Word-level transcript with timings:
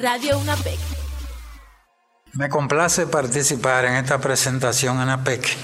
Radio 0.00 0.38
UNAPEC. 0.38 0.78
Me 2.34 2.48
complace 2.48 3.06
participar 3.06 3.84
en 3.84 3.96
esta 3.96 4.18
presentación 4.18 5.00
en 5.02 5.10
APEC 5.10 5.56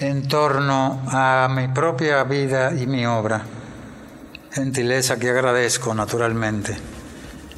en 0.00 0.26
torno 0.28 1.02
a 1.08 1.48
mi 1.54 1.68
propia 1.68 2.24
vida 2.24 2.72
y 2.72 2.86
mi 2.86 3.04
obra. 3.04 3.44
Gentileza 4.50 5.18
que 5.18 5.28
agradezco 5.28 5.94
naturalmente, 5.94 6.74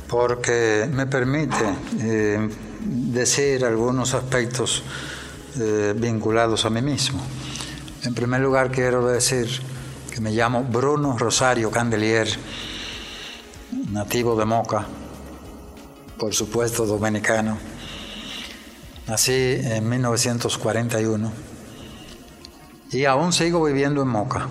porque 0.09 0.89
me 0.91 1.07
permite 1.07 1.65
eh, 2.01 2.49
decir 2.81 3.65
algunos 3.65 4.15
aspectos 4.15 4.83
eh, 5.61 5.95
vinculados 5.97 6.65
a 6.65 6.71
mí 6.71 6.83
mismo. 6.83 7.21
En 8.03 8.15
primer 8.15 8.41
lugar 8.41 8.73
quiero 8.73 9.07
decir 9.07 9.49
que 10.13 10.21
me 10.21 10.33
llamo 10.33 10.65
Bruno 10.65 11.17
Rosario 11.17 11.71
Candelier, 11.71 12.29
nativo 13.93 14.35
de 14.35 14.45
Moca, 14.45 14.87
por 16.19 16.35
supuesto 16.35 16.85
dominicano. 16.85 17.57
Nací 19.07 19.59
en 19.63 19.89
1941 19.89 21.33
y 22.91 23.05
aún 23.05 23.33
sigo 23.33 23.65
viviendo 23.65 24.03
en 24.03 24.09
Moca. 24.09 24.47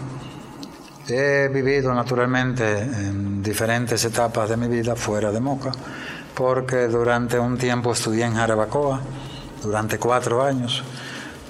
He 1.07 1.49
vivido 1.53 1.93
naturalmente 1.93 2.79
en 2.79 3.43
diferentes 3.43 4.03
etapas 4.05 4.49
de 4.49 4.57
mi 4.57 4.67
vida 4.67 4.95
fuera 4.95 5.31
de 5.31 5.39
Moca, 5.39 5.71
porque 6.35 6.87
durante 6.87 7.39
un 7.39 7.57
tiempo 7.57 7.93
estudié 7.93 8.25
en 8.25 8.35
Jarabacoa, 8.35 9.01
durante 9.63 9.99
cuatro 9.99 10.43
años, 10.43 10.83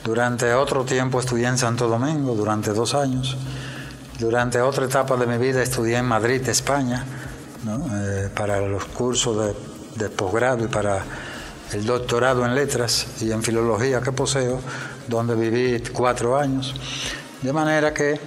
durante 0.03 0.53
otro 0.53 0.83
tiempo 0.85 1.19
estudié 1.19 1.47
en 1.47 1.57
Santo 1.57 1.87
Domingo, 1.87 2.35
durante 2.35 2.71
dos 2.73 2.93
años, 2.93 3.37
durante 4.19 4.61
otra 4.61 4.85
etapa 4.85 5.15
de 5.15 5.27
mi 5.27 5.37
vida 5.37 5.63
estudié 5.63 5.97
en 5.97 6.05
Madrid, 6.05 6.47
España, 6.47 7.03
eh, 7.67 8.29
para 8.35 8.61
los 8.61 8.85
cursos 8.85 9.37
de, 9.37 9.76
de 9.97 10.09
posgrado 10.09 10.63
y 10.63 10.67
para 10.67 11.03
el 11.73 11.85
doctorado 11.85 12.45
en 12.45 12.55
letras 12.55 13.07
y 13.21 13.31
en 13.31 13.43
filología 13.43 14.01
que 14.01 14.11
poseo, 14.11 14.59
donde 15.07 15.35
viví 15.35 15.81
cuatro 15.91 16.37
años. 16.37 16.73
De 17.41 17.51
manera 17.51 17.93
que 17.93 18.19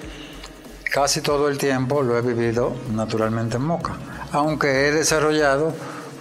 casi 0.93 1.21
todo 1.21 1.49
el 1.49 1.59
tiempo 1.59 2.03
lo 2.03 2.19
he 2.19 2.23
vivido 2.23 2.75
naturalmente 2.93 3.57
en 3.57 3.63
Moca, 3.63 3.95
aunque 4.33 4.89
he 4.89 4.93
desarrollado 4.93 5.73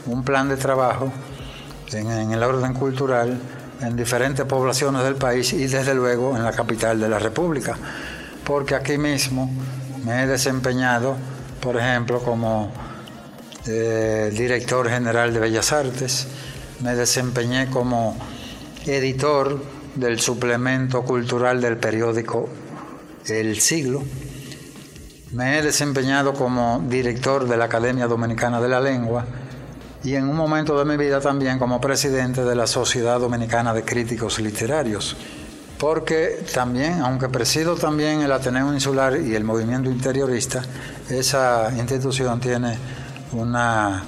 un 0.05 0.23
plan 0.23 0.47
de 0.49 0.57
trabajo 0.57 1.11
en, 1.91 2.09
en, 2.09 2.31
el 2.31 2.43
orden 2.43 2.73
cultural 2.73 3.37
en 3.81 3.95
diferentes 3.95 4.45
poblaciones 4.45 5.03
del 5.03 5.15
país 5.15 5.53
y 5.53 5.67
desde 5.67 5.93
luego 5.93 6.35
en 6.35 6.43
la 6.43 6.51
capital 6.51 6.99
de 6.99 7.09
la 7.09 7.19
República, 7.19 7.75
porque 8.43 8.75
aquí 8.75 8.97
mismo 8.97 9.51
me 10.03 10.23
he 10.23 10.27
desempeñado, 10.27 11.15
por 11.61 11.77
ejemplo, 11.77 12.19
como 12.19 12.71
director 14.31 14.89
general 14.89 15.33
de 15.33 15.39
Bellas 15.39 15.71
Artes, 15.71 16.27
me 16.81 16.95
desempeñé 16.95 17.69
como 17.69 18.17
editor 18.85 19.61
del 19.95 20.19
suplemento 20.19 21.03
cultural 21.03 21.61
del 21.61 21.77
periódico 21.77 22.49
El 23.27 23.59
Siglo. 23.59 24.03
Me 25.31 25.59
he 25.59 25.61
desempeñado 25.61 26.33
como 26.33 26.83
director 26.87 27.47
de 27.47 27.57
la 27.57 27.65
Academia 27.65 28.07
Dominicana 28.07 28.59
de 28.61 28.69
la 28.69 28.79
Lengua 28.79 29.25
y 30.03 30.15
en 30.15 30.27
un 30.27 30.35
momento 30.35 30.77
de 30.79 30.85
mi 30.85 30.97
vida 30.97 31.19
también 31.19 31.59
como 31.59 31.81
presidente 31.81 32.43
de 32.43 32.55
la 32.55 32.65
Sociedad 32.65 33.19
Dominicana 33.19 33.73
de 33.73 33.83
Críticos 33.83 34.39
Literarios. 34.39 35.15
Porque 35.77 36.43
también, 36.53 37.01
aunque 37.01 37.29
presido 37.29 37.75
también 37.75 38.21
el 38.21 38.31
Ateneo 38.31 38.73
Insular 38.73 39.19
y 39.19 39.35
el 39.35 39.45
Movimiento 39.45 39.89
Interiorista, 39.89 40.61
esa 41.09 41.71
institución 41.77 42.39
tiene 42.39 42.77
una 43.33 44.03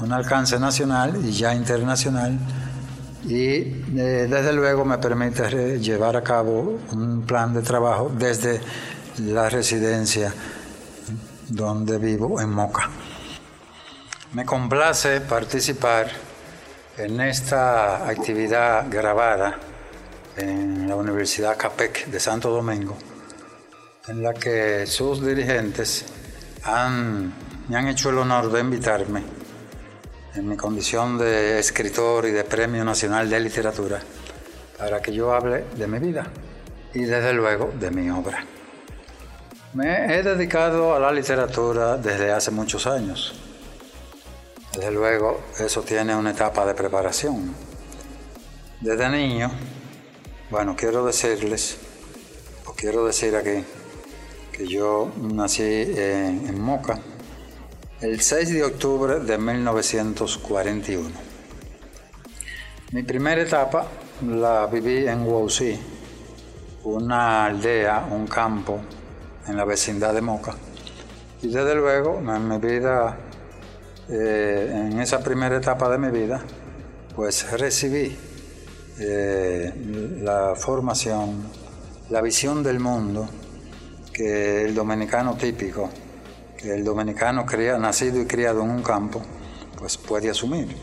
un 0.00 0.12
alcance 0.12 0.58
nacional 0.58 1.18
y 1.24 1.32
ya 1.32 1.54
internacional 1.54 2.38
y 3.24 3.44
eh, 3.44 4.26
desde 4.30 4.52
luego 4.52 4.84
me 4.84 4.98
permite 4.98 5.80
llevar 5.80 6.16
a 6.16 6.22
cabo 6.22 6.78
un 6.92 7.24
plan 7.26 7.52
de 7.52 7.62
trabajo 7.62 8.10
desde 8.14 8.60
la 9.18 9.50
residencia 9.50 10.32
donde 11.48 11.98
vivo 11.98 12.40
en 12.40 12.50
Moca. 12.50 12.88
Me 14.32 14.44
complace 14.44 15.20
participar 15.22 16.10
en 16.96 17.20
esta 17.20 18.06
actividad 18.08 18.86
grabada 18.88 19.58
en 20.36 20.88
la 20.88 20.94
Universidad 20.94 21.56
CAPEC 21.56 22.06
de 22.06 22.20
Santo 22.20 22.50
Domingo, 22.50 22.96
en 24.06 24.22
la 24.22 24.34
que 24.34 24.86
sus 24.86 25.24
dirigentes 25.24 26.04
han, 26.64 27.32
me 27.68 27.76
han 27.76 27.88
hecho 27.88 28.08
el 28.10 28.18
honor 28.18 28.50
de 28.50 28.60
invitarme 28.60 29.22
en 30.34 30.48
mi 30.48 30.56
condición 30.56 31.18
de 31.18 31.58
escritor 31.58 32.26
y 32.26 32.30
de 32.30 32.44
Premio 32.44 32.82
Nacional 32.82 33.28
de 33.28 33.40
Literatura, 33.40 34.00
para 34.78 35.02
que 35.02 35.12
yo 35.12 35.34
hable 35.34 35.64
de 35.76 35.86
mi 35.86 35.98
vida 35.98 36.26
y 36.94 37.00
desde 37.00 37.32
luego 37.34 37.72
de 37.78 37.90
mi 37.90 38.08
obra. 38.08 38.44
Me 39.74 40.14
he 40.14 40.22
dedicado 40.22 40.94
a 40.94 40.98
la 40.98 41.12
literatura 41.12 41.98
desde 41.98 42.32
hace 42.32 42.50
muchos 42.50 42.86
años. 42.86 43.34
Desde 44.74 44.90
luego, 44.90 45.42
eso 45.58 45.82
tiene 45.82 46.16
una 46.16 46.30
etapa 46.30 46.64
de 46.64 46.74
preparación. 46.74 47.54
Desde 48.80 49.10
niño, 49.10 49.50
bueno, 50.50 50.74
quiero 50.74 51.04
decirles, 51.04 51.76
o 52.64 52.72
quiero 52.72 53.04
decir 53.04 53.36
aquí, 53.36 53.62
que 54.52 54.66
yo 54.66 55.10
nací 55.20 55.62
en, 55.62 56.46
en 56.48 56.60
Moca, 56.60 56.98
el 58.00 58.20
6 58.20 58.50
de 58.50 58.62
octubre 58.62 59.18
de 59.18 59.38
1941. 59.38 61.10
Mi 62.92 63.02
primera 63.02 63.42
etapa 63.42 63.88
la 64.24 64.66
viví 64.66 65.08
en 65.08 65.22
Wausi, 65.22 65.76
una 66.84 67.46
aldea, 67.46 68.06
un 68.08 68.28
campo 68.28 68.78
en 69.48 69.56
la 69.56 69.64
vecindad 69.64 70.14
de 70.14 70.20
Moca. 70.20 70.54
Y 71.42 71.48
desde 71.48 71.74
luego, 71.74 72.20
en 72.20 72.48
mi 72.48 72.58
vida, 72.58 73.16
eh, 74.08 74.90
en 74.90 75.00
esa 75.00 75.18
primera 75.18 75.56
etapa 75.56 75.88
de 75.88 75.98
mi 75.98 76.16
vida, 76.16 76.40
pues 77.16 77.50
recibí 77.50 78.16
eh, 79.00 80.20
la 80.22 80.54
formación, 80.54 81.50
la 82.10 82.20
visión 82.20 82.62
del 82.62 82.78
mundo 82.78 83.28
que 84.12 84.66
el 84.66 84.74
dominicano 84.74 85.36
típico 85.36 85.90
que 86.58 86.74
el 86.74 86.84
dominicano 86.84 87.46
nacido 87.78 88.20
y 88.20 88.26
criado 88.26 88.62
en 88.62 88.70
un 88.70 88.82
campo, 88.82 89.22
pues 89.78 89.96
puede 89.96 90.28
asumir. 90.28 90.76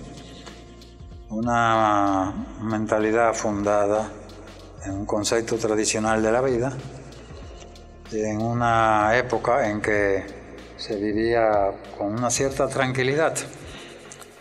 Una 1.30 2.34
mentalidad 2.62 3.34
fundada 3.34 4.10
en 4.86 4.94
un 4.94 5.06
concepto 5.06 5.58
tradicional 5.58 6.24
de 6.24 6.32
la 6.32 6.42
vida, 6.42 6.72
en 8.14 8.42
una 8.42 9.18
época 9.18 9.70
en 9.70 9.82
que 9.82 10.24
se 10.78 10.96
vivía 10.96 11.72
con 11.98 12.14
una 12.14 12.30
cierta 12.30 12.68
tranquilidad. 12.70 13.36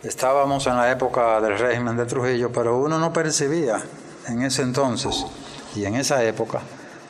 Estábamos 0.03 0.65
en 0.67 0.77
la 0.77 0.89
época 0.89 1.41
del 1.41 1.59
régimen 1.59 1.97
de 1.97 2.05
Trujillo, 2.05 2.51
pero 2.53 2.77
uno 2.77 2.97
no 2.97 3.11
percibía 3.11 3.81
en 4.27 4.41
ese 4.43 4.61
entonces 4.61 5.25
y 5.75 5.83
en 5.83 5.95
esa 5.95 6.23
época, 6.23 6.61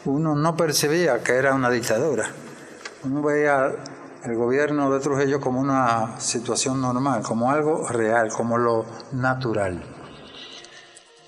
uno 0.06 0.34
no 0.34 0.56
percibía 0.56 1.22
que 1.22 1.34
era 1.34 1.54
una 1.54 1.70
dictadura. 1.70 2.28
Uno 3.04 3.22
veía 3.22 3.72
el 4.26 4.36
gobierno 4.36 4.92
de 4.92 5.00
Trujillo 5.00 5.40
como 5.40 5.60
una 5.60 6.20
situación 6.20 6.82
normal, 6.82 7.22
como 7.22 7.52
algo 7.52 7.88
real, 7.88 8.30
como 8.30 8.58
lo 8.58 8.86
natural. 9.12 9.84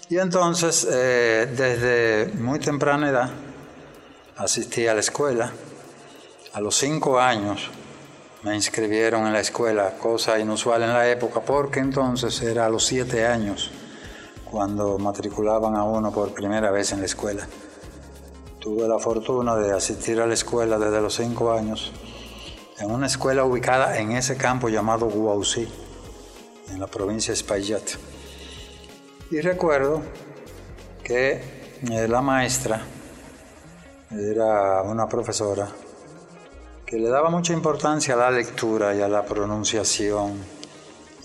Y 0.10 0.18
entonces, 0.18 0.88
eh, 0.90 1.54
desde 1.56 2.34
muy 2.40 2.60
temprana 2.60 3.10
edad, 3.10 3.30
asistí 4.38 4.88
a 4.88 4.96
la 4.96 5.02
escuela. 5.02 5.52
A 6.54 6.62
los 6.62 6.76
cinco 6.76 7.20
años 7.20 7.70
me 8.42 8.56
inscribieron 8.56 9.28
en 9.28 9.34
la 9.34 9.42
escuela, 9.42 9.94
cosa 10.00 10.40
inusual 10.40 10.82
en 10.82 10.94
la 10.94 11.08
época, 11.08 11.42
porque 11.42 11.80
entonces 11.80 12.42
era 12.42 12.66
a 12.66 12.70
los 12.70 12.86
siete 12.86 13.28
años 13.28 13.70
cuando 14.50 14.98
matriculaban 14.98 15.76
a 15.76 15.84
uno 15.84 16.12
por 16.12 16.34
primera 16.34 16.72
vez 16.72 16.94
en 16.94 17.02
la 17.02 17.06
escuela. 17.06 17.48
Tuve 18.60 18.88
la 18.88 18.98
fortuna 18.98 19.56
de 19.56 19.72
asistir 19.72 20.20
a 20.20 20.26
la 20.26 20.34
escuela 20.34 20.80
desde 20.80 21.00
los 21.00 21.14
cinco 21.14 21.52
años 21.52 21.92
en 22.80 22.92
una 22.92 23.08
escuela 23.08 23.44
ubicada 23.44 23.98
en 23.98 24.12
ese 24.12 24.38
campo 24.38 24.70
llamado 24.70 25.08
Guausí, 25.08 25.68
en 26.70 26.80
la 26.80 26.88
provincia 26.88 27.32
de 27.34 27.40
Espaillat. 27.40 27.84
Y 29.32 29.42
recuerdo 29.42 30.02
que 31.04 31.42
eh, 31.90 32.08
la 32.08 32.22
maestra 32.22 32.82
era 34.12 34.84
una 34.84 35.08
profesora 35.10 35.68
que 36.86 36.98
le 36.98 37.10
daba 37.10 37.30
mucha 37.30 37.52
importancia 37.52 38.14
a 38.14 38.18
la 38.18 38.32
lectura 38.32 38.96
y 38.96 39.02
a 39.02 39.10
la 39.10 39.26
pronunciación, 39.26 40.38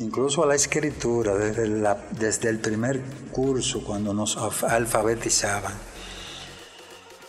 incluso 0.00 0.43
a 0.43 0.46
la 0.46 0.56
escritura 0.56 1.34
desde, 1.37 2.48
el 2.48 2.58
primer 2.58 3.00
curso 3.31 3.84
cuando 3.84 4.12
nos 4.12 4.37
alfabetizaban. 4.37 5.75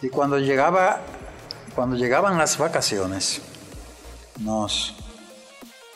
Y 0.02 0.10
cuando 0.10 0.40
llegaban 0.40 0.98
las 2.38 2.58
vacaciones, 2.58 3.42
nos 4.39 4.95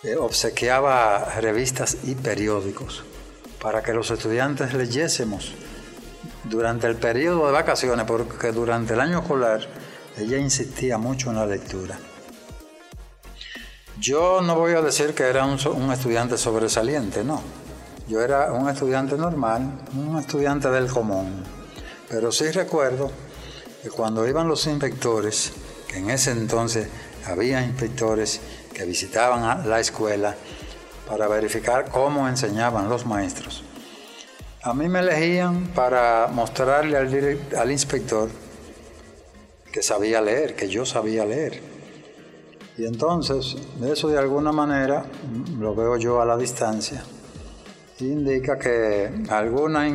eh, 0.03 0.15
obsequiaba 0.15 1.25
revistas 1.39 1.97
y 2.03 2.15
periódicos 2.15 3.03
para 3.61 3.81
que 3.81 3.93
los 3.93 4.11
estudiantes 4.11 4.73
leyésemos 4.73 5.53
durante 6.43 6.87
el 6.87 6.95
periodo 6.95 7.47
de 7.47 7.53
vacaciones, 7.53 8.05
porque 8.05 8.51
durante 8.51 8.93
el 8.93 8.99
año 8.99 9.19
escolar 9.19 9.67
ella 10.17 10.37
insistía 10.37 10.97
mucho 10.97 11.29
en 11.29 11.35
la 11.37 11.45
lectura. 11.45 11.97
Yo 13.99 14.41
no 14.41 14.55
voy 14.55 14.73
a 14.73 14.81
decir 14.81 15.13
que 15.13 15.23
era 15.23 15.45
un, 15.45 15.91
estudiante 15.91 16.37
sobresaliente, 16.37 17.23
no. 17.23 17.41
Yo 18.07 18.21
era 18.21 18.53
un 18.53 18.69
estudiante 18.69 19.17
normal, 19.17 19.79
un 19.95 20.17
estudiante 20.17 20.69
del 20.69 20.87
común. 20.87 21.43
Pero 22.07 22.31
sí 22.31 22.49
recuerdo 22.51 23.11
que 23.81 23.89
cuando 23.89 24.27
iban 24.27 24.47
los 24.47 24.65
inspectores, 24.67 25.51
que 25.87 25.97
en 25.97 26.09
ese 26.11 26.31
entonces 26.31 26.87
había 27.25 27.63
inspectores 27.63 28.39
que 28.73 28.85
visitaban 28.85 29.67
la 29.69 29.79
escuela 29.79 30.35
para 31.07 31.27
verificar 31.27 31.89
cómo 31.89 32.27
enseñaban 32.27 32.89
los 32.89 33.05
maestros. 33.05 33.63
A 34.63 34.73
mí 34.73 34.89
me 34.89 34.99
elegían 34.99 35.67
para 35.67 36.27
mostrarle 36.27 36.97
al, 36.97 37.71
inspector 37.71 38.29
que 39.71 39.81
sabía 39.81 40.21
leer, 40.21 40.55
que 40.55 40.67
yo 40.67 40.85
sabía 40.85 41.25
leer. 41.25 41.61
Y 42.77 42.85
entonces, 42.85 43.55
eso 43.83 44.09
de 44.09 44.17
alguna 44.17 44.51
manera, 44.51 45.05
lo 45.57 45.73
veo 45.73 45.97
yo 45.97 46.21
a 46.21 46.25
la 46.25 46.37
distancia, 46.37 47.03
indica 47.99 48.59
que 48.59 49.23
alguna, 49.29 49.87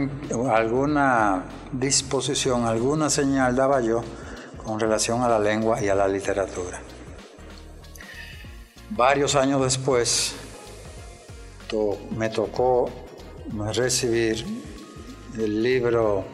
alguna 0.50 1.44
disposición, 1.70 2.64
alguna 2.64 3.10
señal 3.10 3.54
daba 3.54 3.80
yo 3.80 4.02
con 4.64 4.80
relación 4.80 5.22
a 5.22 5.28
la 5.28 5.38
lengua 5.38 5.82
y 5.82 5.88
a 5.88 5.94
la 5.94 6.08
literatura. 6.08 6.80
Varios 8.94 9.36
años 9.36 9.62
después 9.62 10.34
me 12.10 12.28
tocó 12.28 12.90
recibir 13.74 14.44
el 15.38 15.62
libro 15.62 16.26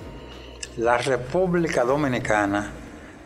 La 0.77 0.99
República 0.99 1.85
Dominicana, 1.85 2.73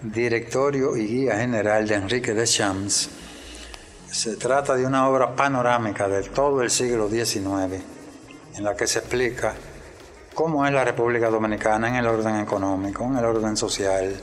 Directorio 0.03 0.99
y 0.99 1.07
Guía 1.07 1.39
General 1.39 1.89
de 1.89 1.95
Enrique 1.95 2.35
de 2.35 2.45
Champs. 2.45 3.09
Se 4.11 4.37
trata 4.37 4.75
de 4.75 4.85
una 4.85 5.09
obra 5.09 5.35
panorámica 5.35 6.09
de 6.09 6.25
todo 6.25 6.61
el 6.61 6.71
siglo 6.71 7.09
XIX, 7.09 7.83
en 8.55 8.65
la 8.65 8.77
que 8.77 8.87
se 8.87 8.99
explica 8.99 9.55
cómo 10.35 10.67
es 10.67 10.75
la 10.75 10.85
República 10.85 11.31
Dominicana 11.31 11.89
en 11.89 11.95
el 11.95 12.07
orden 12.07 12.39
económico, 12.39 13.05
en 13.05 13.17
el 13.17 13.25
orden 13.25 13.57
social, 13.57 14.15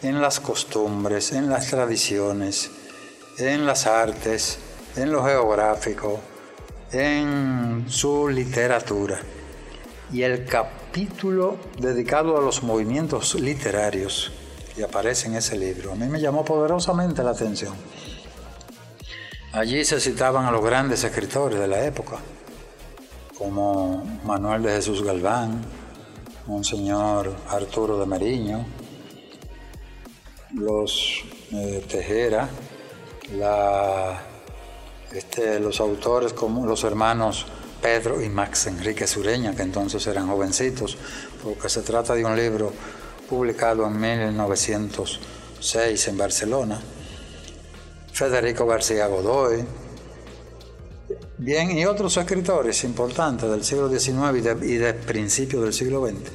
en 0.00 0.22
las 0.22 0.40
costumbres, 0.40 1.32
en 1.32 1.50
las 1.50 1.68
tradiciones, 1.68 2.70
en 3.38 3.66
las 3.66 3.86
artes, 3.86 4.58
en 4.96 5.12
lo 5.12 5.24
geográfico, 5.24 6.20
en 6.92 7.86
su 7.88 8.28
literatura. 8.28 9.20
Y 10.12 10.22
el 10.22 10.44
capítulo 10.44 11.56
dedicado 11.78 12.36
a 12.36 12.40
los 12.42 12.62
movimientos 12.62 13.34
literarios 13.34 14.32
que 14.74 14.84
aparece 14.84 15.28
en 15.28 15.36
ese 15.36 15.56
libro, 15.56 15.92
a 15.92 15.94
mí 15.94 16.06
me 16.06 16.20
llamó 16.20 16.44
poderosamente 16.44 17.22
la 17.22 17.30
atención. 17.30 17.74
Allí 19.52 19.84
se 19.84 20.00
citaban 20.00 20.46
a 20.46 20.50
los 20.50 20.64
grandes 20.64 21.04
escritores 21.04 21.58
de 21.58 21.68
la 21.68 21.84
época, 21.84 22.18
como 23.36 24.04
Manuel 24.24 24.62
de 24.62 24.70
Jesús 24.72 25.02
Galván, 25.02 25.62
Monseñor 26.46 27.34
Arturo 27.48 27.98
de 27.98 28.06
Meriño, 28.06 28.64
los 30.54 31.22
eh, 31.52 31.84
Tejera, 31.88 32.48
este, 35.12 35.60
los 35.60 35.80
autores 35.80 36.32
como 36.32 36.66
los 36.66 36.84
hermanos 36.84 37.46
Pedro 37.80 38.22
y 38.22 38.28
Max 38.28 38.68
Enrique 38.68 39.06
Sureña, 39.06 39.56
que 39.56 39.62
entonces 39.62 40.06
eran 40.06 40.28
jovencitos, 40.28 40.98
porque 41.42 41.68
se 41.68 41.82
trata 41.82 42.14
de 42.14 42.24
un 42.24 42.36
libro 42.36 42.72
publicado 43.28 43.84
en 43.86 44.00
1906 44.00 46.08
en 46.08 46.16
Barcelona. 46.16 46.80
Federico 48.12 48.66
García 48.66 49.06
Godoy, 49.06 49.64
bien, 51.38 51.76
y 51.76 51.84
otros 51.86 52.16
escritores 52.16 52.84
importantes 52.84 53.50
del 53.50 53.64
siglo 53.64 53.88
XIX 53.88 54.36
y 54.36 54.40
de, 54.42 54.66
y 54.66 54.76
de 54.76 54.94
principios 54.94 55.64
del 55.64 55.72
siglo 55.72 56.06
XX. 56.06 56.30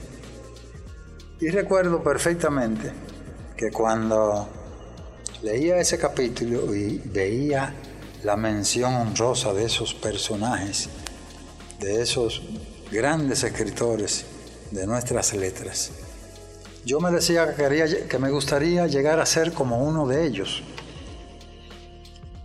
Y 1.40 1.50
recuerdo 1.50 2.04
perfectamente 2.04 2.92
que 3.56 3.72
cuando 3.72 4.50
leía 5.42 5.78
ese 5.78 5.98
capítulo 5.98 6.76
y 6.76 7.02
veía 7.06 7.74
la 8.24 8.36
mención 8.36 8.94
honrosa 8.94 9.54
de 9.54 9.66
esos 9.66 9.94
personajes, 9.94 10.90
de 11.80 12.02
esos 12.02 12.42
grandes 12.92 13.44
escritores 13.44 14.26
de 14.72 14.86
nuestras 14.88 15.34
letras, 15.34 15.92
yo 16.88 17.02
me 17.02 17.12
decía 17.12 17.54
que, 17.54 17.64
quería, 17.64 18.08
que 18.08 18.18
me 18.18 18.32
gustaría 18.32 18.88
llegar 18.88 19.20
a 19.20 19.26
ser 19.26 19.52
como 19.52 19.84
uno 19.84 20.08
de 20.08 20.26
ellos. 20.26 20.64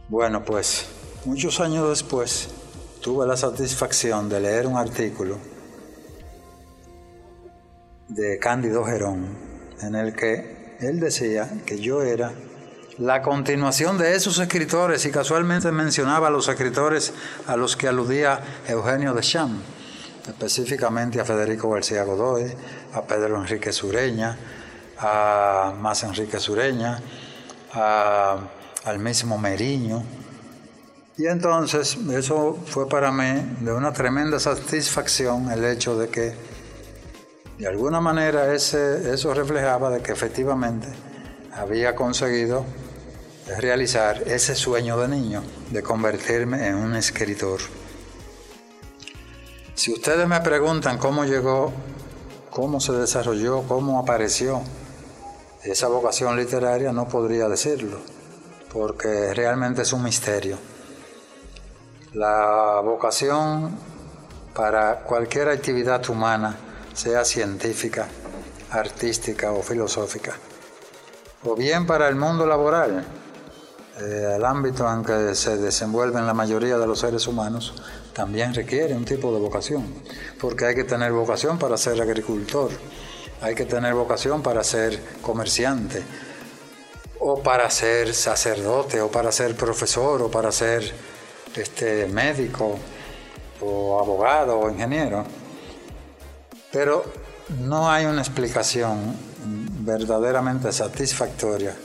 Bueno, 0.09 0.45
pues 0.45 0.87
muchos 1.25 1.61
años 1.61 1.89
después 1.89 2.49
tuve 3.01 3.25
la 3.25 3.37
satisfacción 3.37 4.29
de 4.29 4.41
leer 4.41 4.67
un 4.67 4.77
artículo 4.77 5.39
de 8.09 8.41
Cándido 8.41 8.85
Gerón 8.85 9.29
en 9.81 9.95
el 9.95 10.13
que 10.13 10.77
él 10.81 10.99
decía 10.99 11.49
que 11.65 11.79
yo 11.79 12.03
era 12.03 12.35
la 12.99 13.23
continuación 13.23 13.97
de 13.97 14.15
esos 14.15 14.39
escritores 14.39 15.07
y 15.07 15.11
casualmente 15.11 15.73
mencionaba 15.73 16.29
a 16.29 16.31
los 16.31 16.49
escritores 16.49 17.13
a 17.47 17.57
los 17.57 17.77
que 17.77 17.89
aludía 17.89 18.41
Eugenio 18.69 19.15
de 19.15 19.23
Cham, 19.23 19.61
específicamente 20.27 21.21
a 21.21 21.25
Federico 21.25 21.71
García 21.71 22.05
Godoy, 22.05 22.53
a 22.93 23.03
Pedro 23.03 23.41
Enrique 23.41 23.73
Sureña, 23.73 24.37
a 24.99 25.73
Más 25.79 26.03
Enrique 26.03 26.39
Sureña, 26.39 27.01
al 27.73 28.99
mismo 28.99 29.39
Meriño. 29.39 30.03
Y 31.17 31.27
entonces 31.27 31.97
eso 32.13 32.59
fue 32.67 32.89
para 32.89 33.11
mí 33.11 33.57
de 33.61 33.73
una 33.73 33.93
tremenda 33.93 34.39
satisfacción 34.39 35.51
el 35.51 35.65
hecho 35.65 35.99
de 35.99 36.09
que 36.09 36.35
de 37.59 37.67
alguna 37.69 38.01
manera 38.01 38.53
ese, 38.53 39.13
eso 39.15 39.33
reflejaba 39.33 39.91
de 39.91 40.03
que 40.03 40.13
efectivamente 40.13 40.89
había 41.55 41.95
conseguido 41.95 42.65
realizar 43.47 44.23
ese 44.27 44.55
sueño 44.55 44.99
de 44.99 45.09
niño 45.09 45.43
de 45.71 45.83
convertirme 45.83 46.69
en 46.69 46.77
un 46.77 46.95
escritor. 46.95 47.61
Si 49.75 49.93
ustedes 49.93 50.29
me 50.29 50.41
preguntan 50.41 50.99
cómo 50.99 51.25
llegó, 51.25 51.73
cómo 52.51 52.81
se 52.81 52.93
desarrolló, 52.93 53.63
cómo 53.67 53.99
apareció 53.99 54.63
esa 55.65 55.89
vocación 55.89 56.37
literaria, 56.37 56.93
no 56.93 57.09
podría 57.09 57.49
decirlo, 57.49 57.99
porque 58.73 59.33
realmente 59.35 59.83
es 59.83 59.93
un 59.93 60.05
misterio. 60.05 60.59
La 62.13 62.81
vocación 62.85 63.77
para 64.55 65.01
cualquier 65.01 65.49
actividad 65.49 66.09
humana, 66.11 66.57
sea 66.93 67.25
científica, 67.25 68.07
artística 68.71 69.51
o 69.53 69.63
filosófica, 69.63 70.35
o 71.45 71.57
bien 71.57 71.87
para 71.87 72.09
el 72.09 72.17
mundo 72.17 72.47
laboral, 72.47 73.05
eh, 74.03 74.35
el 74.37 74.45
ámbito 74.45 74.91
en 74.93 75.05
que 75.05 75.35
se 75.37 75.57
desenvuelven 75.57 76.27
la 76.27 76.35
mayoría 76.35 76.77
de 76.77 76.87
los 76.87 76.99
seres 76.99 77.29
humanos, 77.29 77.73
también 78.13 78.53
requiere 78.53 78.95
un 78.95 79.05
tipo 79.05 79.33
de 79.33 79.39
vocación, 79.39 79.85
porque 80.41 80.67
hay 80.67 80.75
que 80.75 80.85
tener 80.85 81.13
vocación 81.13 81.57
para 81.57 81.77
ser 81.77 82.01
agricultor, 82.01 82.71
hay 83.41 83.55
que 83.55 83.65
tener 83.65 83.95
vocación 83.95 84.43
para 84.43 84.65
ser 84.65 84.99
comerciante, 85.23 86.03
o 87.21 87.41
para 87.43 87.71
ser 87.71 88.13
sacerdote, 88.13 89.01
o 89.01 89.09
para 89.09 89.31
ser 89.31 89.55
profesor, 89.55 90.21
o 90.23 90.31
para 90.31 90.51
ser 90.51 90.93
este, 91.55 92.07
médico, 92.09 92.77
o 93.61 94.01
abogado, 94.01 94.59
o 94.59 94.69
ingeniero. 94.69 95.25
Pero 96.73 97.05
no 97.61 97.89
hay 97.89 98.07
una 98.07 98.21
explicación 98.21 99.17
verdaderamente 99.85 100.73
satisfactoria 100.73 101.77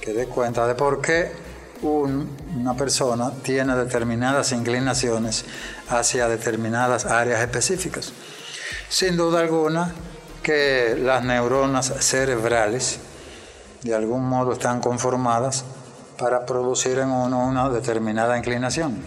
que 0.00 0.14
dé 0.14 0.26
cuenta 0.26 0.66
de 0.66 0.74
por 0.74 1.02
qué 1.02 1.47
una 1.82 2.74
persona 2.76 3.32
tiene 3.42 3.76
determinadas 3.76 4.52
inclinaciones 4.52 5.44
hacia 5.88 6.28
determinadas 6.28 7.06
áreas 7.06 7.40
específicas. 7.40 8.12
Sin 8.88 9.16
duda 9.16 9.40
alguna 9.40 9.92
que 10.42 10.96
las 10.98 11.24
neuronas 11.24 11.92
cerebrales 12.00 13.00
de 13.82 13.94
algún 13.94 14.24
modo 14.24 14.52
están 14.52 14.80
conformadas 14.80 15.64
para 16.18 16.44
producir 16.46 16.98
en 16.98 17.10
uno 17.10 17.46
una 17.46 17.68
determinada 17.68 18.36
inclinación. 18.36 18.98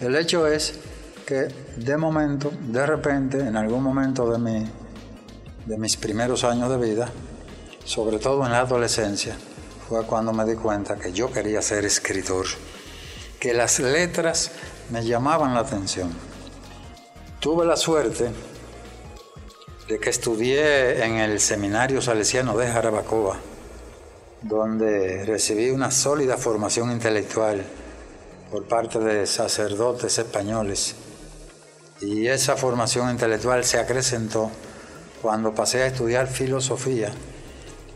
El 0.00 0.16
hecho 0.16 0.46
es 0.46 0.78
que 1.26 1.48
de 1.76 1.96
momento, 1.96 2.50
de 2.60 2.86
repente, 2.86 3.38
en 3.38 3.56
algún 3.56 3.82
momento 3.82 4.30
de, 4.30 4.38
mi, 4.38 4.70
de 5.66 5.78
mis 5.78 5.96
primeros 5.96 6.44
años 6.44 6.70
de 6.70 6.76
vida, 6.78 7.08
sobre 7.84 8.18
todo 8.18 8.44
en 8.46 8.52
la 8.52 8.60
adolescencia, 8.60 9.36
fue 9.94 10.04
cuando 10.06 10.32
me 10.32 10.44
di 10.44 10.56
cuenta 10.56 10.96
que 10.96 11.12
yo 11.12 11.30
quería 11.30 11.62
ser 11.62 11.84
escritor, 11.84 12.46
que 13.38 13.54
las 13.54 13.78
letras 13.78 14.50
me 14.90 15.04
llamaban 15.04 15.54
la 15.54 15.60
atención. 15.60 16.12
Tuve 17.38 17.64
la 17.64 17.76
suerte 17.76 18.32
de 19.86 20.00
que 20.00 20.10
estudié 20.10 21.04
en 21.04 21.18
el 21.18 21.38
Seminario 21.38 22.02
Salesiano 22.02 22.56
de 22.56 22.66
Jarabacoa, 22.66 23.36
donde 24.42 25.24
recibí 25.26 25.70
una 25.70 25.92
sólida 25.92 26.38
formación 26.38 26.90
intelectual 26.90 27.62
por 28.50 28.66
parte 28.66 28.98
de 28.98 29.28
sacerdotes 29.28 30.18
españoles. 30.18 30.96
Y 32.00 32.26
esa 32.26 32.56
formación 32.56 33.12
intelectual 33.12 33.64
se 33.64 33.78
acrecentó 33.78 34.50
cuando 35.22 35.54
pasé 35.54 35.84
a 35.84 35.86
estudiar 35.86 36.26
filosofía 36.26 37.12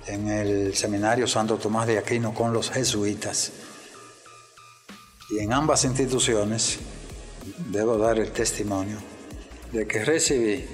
en 0.08 0.28
el 0.28 0.74
Seminario 0.74 1.26
Santo 1.26 1.56
Tomás 1.56 1.86
de 1.86 1.98
Aquino 1.98 2.32
con 2.32 2.52
los 2.52 2.70
jesuitas. 2.70 3.52
Y 5.30 5.40
en 5.40 5.52
ambas 5.52 5.84
instituciones 5.84 6.78
debo 7.70 7.98
dar 7.98 8.18
el 8.18 8.32
testimonio 8.32 8.96
de 9.72 9.86
que 9.86 10.04
recibí 10.04 10.64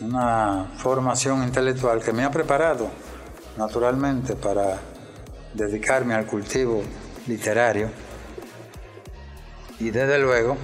una 0.00 0.72
formación 0.78 1.42
intelectual 1.42 2.02
que 2.02 2.12
me 2.12 2.24
ha 2.24 2.30
preparado 2.30 2.88
naturalmente 3.56 4.36
para 4.36 4.80
dedicarme 5.54 6.14
al 6.14 6.26
cultivo 6.26 6.82
literario 7.26 7.90
y 9.80 9.90
desde 9.90 10.18
luego 10.18 10.56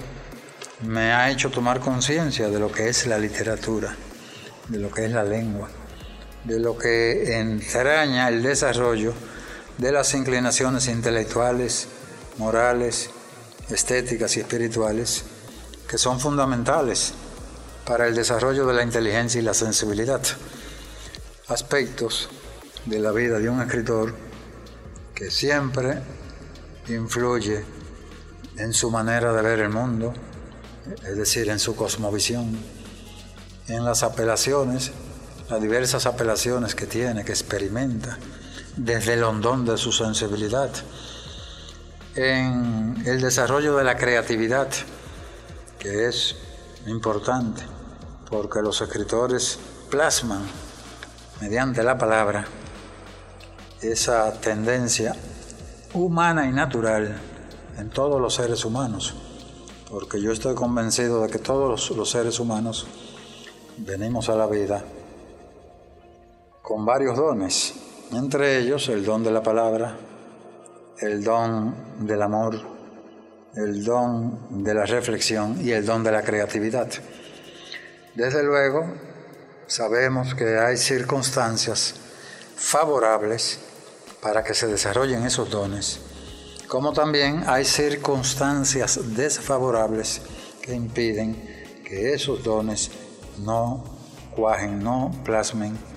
me 0.87 1.11
ha 1.11 1.29
hecho 1.29 1.49
tomar 1.49 1.79
conciencia 1.79 2.49
de 2.49 2.59
lo 2.59 2.71
que 2.71 2.87
es 2.87 3.05
la 3.07 3.17
literatura, 3.17 3.95
de 4.69 4.79
lo 4.79 4.91
que 4.91 5.05
es 5.05 5.11
la 5.11 5.23
lengua, 5.23 5.69
de 6.43 6.59
lo 6.59 6.77
que 6.77 7.39
entraña 7.39 8.27
el 8.29 8.43
desarrollo 8.43 9.13
de 9.77 9.91
las 9.91 10.13
inclinaciones 10.13 10.87
intelectuales, 10.87 11.87
morales, 12.37 13.09
estéticas 13.69 14.35
y 14.37 14.41
espirituales 14.41 15.23
que 15.87 15.97
son 15.97 16.19
fundamentales 16.19 17.13
para 17.85 18.07
el 18.07 18.15
desarrollo 18.15 18.65
de 18.65 18.73
la 18.73 18.83
inteligencia 18.83 19.39
y 19.39 19.43
la 19.43 19.53
sensibilidad. 19.53 20.21
Aspectos 21.47 22.29
de 22.85 22.99
la 22.99 23.11
vida 23.11 23.39
de 23.39 23.49
un 23.49 23.61
escritor 23.61 24.13
que 25.13 25.29
siempre 25.29 26.01
influye 26.87 27.63
en 28.57 28.73
su 28.73 28.91
manera 28.91 29.33
de 29.33 29.41
ver 29.41 29.59
el 29.59 29.69
mundo, 29.69 30.13
es 31.03 31.17
decir, 31.17 31.49
en 31.49 31.59
su 31.59 31.75
cosmovisión, 31.75 32.57
en 33.67 33.85
las 33.85 34.03
apelaciones, 34.03 34.91
las 35.49 35.61
diversas 35.61 36.05
apelaciones 36.05 36.75
que 36.75 36.85
tiene, 36.85 37.23
que 37.23 37.31
experimenta, 37.31 38.17
desde 38.75 39.13
el 39.13 39.23
hondón 39.23 39.65
de 39.65 39.77
su 39.77 39.91
sensibilidad, 39.91 40.69
en 42.15 43.03
el 43.05 43.21
desarrollo 43.21 43.75
de 43.75 43.83
la 43.83 43.97
creatividad, 43.97 44.67
que 45.79 46.07
es 46.07 46.35
importante, 46.87 47.63
porque 48.29 48.61
los 48.61 48.81
escritores 48.81 49.59
plasman 49.89 50.43
mediante 51.41 51.83
la 51.83 51.97
palabra 51.97 52.45
esa 53.81 54.31
tendencia 54.39 55.15
humana 55.93 56.47
y 56.47 56.51
natural 56.51 57.19
en 57.77 57.89
todos 57.89 58.21
los 58.21 58.35
seres 58.35 58.63
humanos, 58.65 59.13
porque 59.89 60.21
yo 60.21 60.31
estoy 60.31 60.55
convencido 60.55 61.21
de 61.21 61.29
que 61.29 61.39
todos 61.39 61.91
los, 61.91 62.09
seres 62.09 62.39
humanos 62.39 62.87
venimos 63.77 64.29
a 64.29 64.35
la 64.35 64.47
vida 64.47 64.83
con 66.63 66.85
varios 66.85 67.17
dones, 67.17 67.73
entre 68.13 68.57
ellos 68.57 68.87
el 68.87 69.03
don 69.03 69.21
de 69.21 69.31
la 69.31 69.43
palabra, 69.43 69.97
el 70.97 71.21
don 71.21 72.07
del 72.07 72.21
amor, 72.21 72.57
el 73.53 73.83
don 73.83 74.63
de 74.63 74.73
la 74.73 74.85
reflexión 74.85 75.57
y 75.59 75.71
el 75.71 75.85
don 75.85 76.05
de 76.05 76.13
la 76.13 76.23
creatividad. 76.23 76.87
Desde 78.15 78.43
luego, 78.43 78.93
sabemos 79.67 80.35
que 80.35 80.57
hay 80.57 80.77
circunstancias 80.77 81.95
favorables 82.55 83.59
para 84.21 84.41
que 84.41 84.53
se 84.53 84.67
desarrollen 84.67 85.25
esos 85.25 85.49
dones, 85.49 85.99
como 86.69 86.93
también 86.93 87.43
hay 87.45 87.65
circunstancias 87.65 89.01
desfavorables 89.17 90.21
que 90.61 90.73
impiden 90.73 91.83
que 91.83 92.13
esos 92.13 92.41
dones 92.41 92.89
no 93.39 93.83
cuajen, 94.33 94.81
no 94.81 95.11
plasmen 95.25 95.92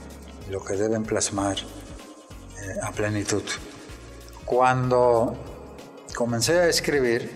lo 0.50 0.64
que 0.64 0.74
deben 0.74 1.04
plasmar 1.04 1.56
eh, 1.56 2.76
a 2.82 2.92
plenitud. 2.92 3.42
Cuando 4.44 5.36
comencé 6.14 6.58
a 6.58 6.68
escribir, 6.68 7.30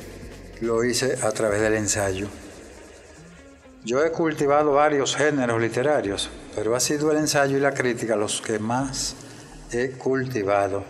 lo 0.60 0.84
hice 0.84 1.18
a 1.22 1.30
través 1.32 1.60
del 1.60 1.74
ensayo. 1.74 2.28
Yo 3.84 4.04
he 4.04 4.12
cultivado 4.12 4.72
varios 4.72 5.16
géneros 5.16 5.60
literarios, 5.60 6.28
pero 6.54 6.76
ha 6.76 6.80
sido 6.80 7.10
el 7.10 7.18
ensayo 7.18 7.56
y 7.56 7.60
la 7.60 7.72
crítica 7.72 8.14
los 8.14 8.40
que 8.40 8.58
más 8.58 9.16
he 9.72 9.92
cultivado. 9.92 10.84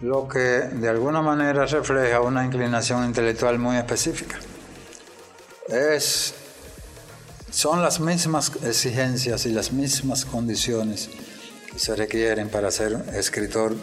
Lo 0.00 0.26
que 0.26 0.38
de 0.38 0.88
alguna 0.88 1.22
manera 1.22 1.66
refleja 1.66 2.20
una 2.20 2.44
inclinación 2.44 3.04
intelectual 3.04 3.58
muy 3.58 3.76
específica. 3.76 4.38
Es, 5.68 6.34
son 7.50 7.82
las 7.82 8.00
mismas 8.00 8.52
exigencias 8.64 9.46
y 9.46 9.52
las 9.52 9.72
mismas 9.72 10.24
condiciones 10.24 11.10
que 11.70 11.78
se 11.78 11.96
requieren 11.96 12.48
para 12.48 12.70
ser 12.70 12.92
escritor 13.14 13.74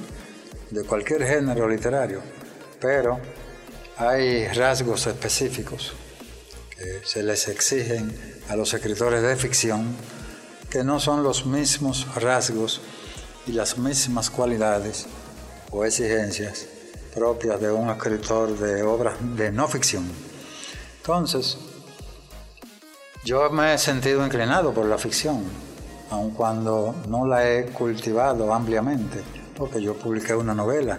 de 0.71 0.83
cualquier 0.83 1.25
género 1.25 1.67
literario, 1.67 2.21
pero 2.79 3.19
hay 3.97 4.47
rasgos 4.49 5.07
específicos 5.07 5.93
que 6.69 7.01
se 7.03 7.23
les 7.23 7.47
exigen 7.47 8.13
a 8.49 8.55
los 8.55 8.73
escritores 8.73 9.21
de 9.21 9.35
ficción 9.35 9.95
que 10.69 10.83
no 10.83 10.99
son 10.99 11.23
los 11.23 11.45
mismos 11.45 12.07
rasgos 12.15 12.81
y 13.47 13.53
las 13.53 13.77
mismas 13.77 14.29
cualidades 14.29 15.07
o 15.71 15.85
exigencias 15.85 16.67
propias 17.13 17.59
de 17.59 17.71
un 17.71 17.89
escritor 17.89 18.57
de 18.57 18.83
obras 18.83 19.15
de 19.35 19.51
no 19.51 19.67
ficción. 19.67 20.05
Entonces, 20.97 21.57
yo 23.27 23.49
me 23.49 23.73
he 23.73 23.77
sentido 23.77 24.25
inclinado 24.25 24.73
por 24.73 24.85
la 24.85 24.97
ficción, 24.97 25.43
aun 26.11 26.31
cuando 26.31 26.95
no 27.09 27.27
la 27.27 27.45
he 27.45 27.65
cultivado 27.65 28.53
ampliamente 28.53 29.21
porque 29.53 29.81
yo 29.81 29.95
publiqué 29.95 30.33
una 30.33 30.53
novela, 30.53 30.97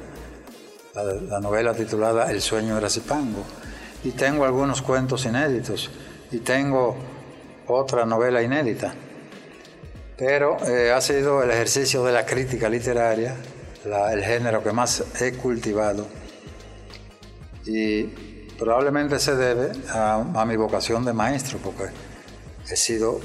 la, 0.95 1.41
novela 1.41 1.73
titulada 1.73 2.31
El 2.31 2.43
sueño 2.43 2.75
de 2.75 2.83
Racipango, 2.83 3.45
y 4.05 4.11
tengo 4.11 4.45
algunos 4.45 4.83
cuentos 4.83 5.25
inéditos, 5.25 5.91
y 6.31 6.41
tengo 6.41 6.97
otra 7.67 8.05
novela 8.05 8.43
inédita. 8.43 8.93
Pero 10.19 10.59
eh, 10.67 10.93
ha 10.93 11.01
sido 11.01 11.43
el 11.43 11.51
ejercicio 11.51 12.05
de 12.05 12.13
la 12.13 12.27
crítica 12.27 12.69
literaria 12.69 13.37
el 14.13 14.23
género 14.23 14.63
que 14.63 14.73
más 14.73 15.03
he 15.19 15.33
cultivado 15.33 16.07
y 17.65 18.03
probablemente 18.59 19.19
se 19.19 19.35
debe 19.35 19.71
a 19.95 20.45
mi 20.47 20.57
vocación 20.57 21.07
de 21.07 21.15
maestro, 21.15 21.59
porque 21.63 21.85
he 22.71 22.77
sido 22.77 23.21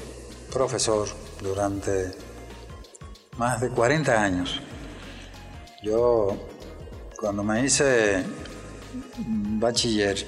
profesor 0.52 1.08
durante 1.40 2.12
más 3.36 3.60
de 3.60 3.68
40 3.68 4.22
años. 4.22 4.60
Yo, 5.82 6.36
cuando 7.18 7.44
me 7.44 7.64
hice 7.64 8.24
bachiller, 9.26 10.24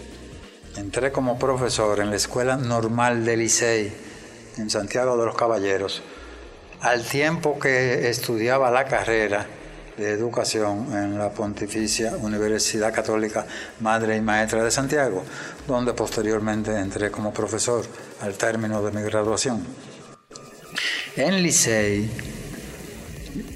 entré 0.76 1.12
como 1.12 1.38
profesor 1.38 2.00
en 2.00 2.11
la 2.11 2.16
Escuela 2.16 2.56
Normal 2.56 3.25
de 3.25 3.37
Licey, 3.37 3.92
en 4.58 4.68
Santiago 4.68 5.16
de 5.16 5.25
los 5.25 5.35
Caballeros, 5.35 6.02
al 6.80 7.02
tiempo 7.04 7.58
que 7.58 8.08
estudiaba 8.11 8.70
la 8.70 8.85
carrera 8.85 9.46
de 9.97 10.11
educación 10.11 10.88
en 10.93 11.19
la 11.19 11.31
Pontificia 11.31 12.17
Universidad 12.21 12.93
Católica 12.93 13.47
Madre 13.81 14.17
y 14.17 14.21
Maestra 14.21 14.62
de 14.62 14.71
Santiago, 14.71 15.25
donde 15.67 15.95
posteriormente 15.95 16.79
entré 16.79 17.11
como 17.11 17.33
profesor 17.33 17.85
al 18.21 18.35
término 18.35 18.83
de 18.83 18.93
mi 18.93 19.03
graduación. 19.03 19.65
En 21.17 21.43
Licey, 21.43 22.11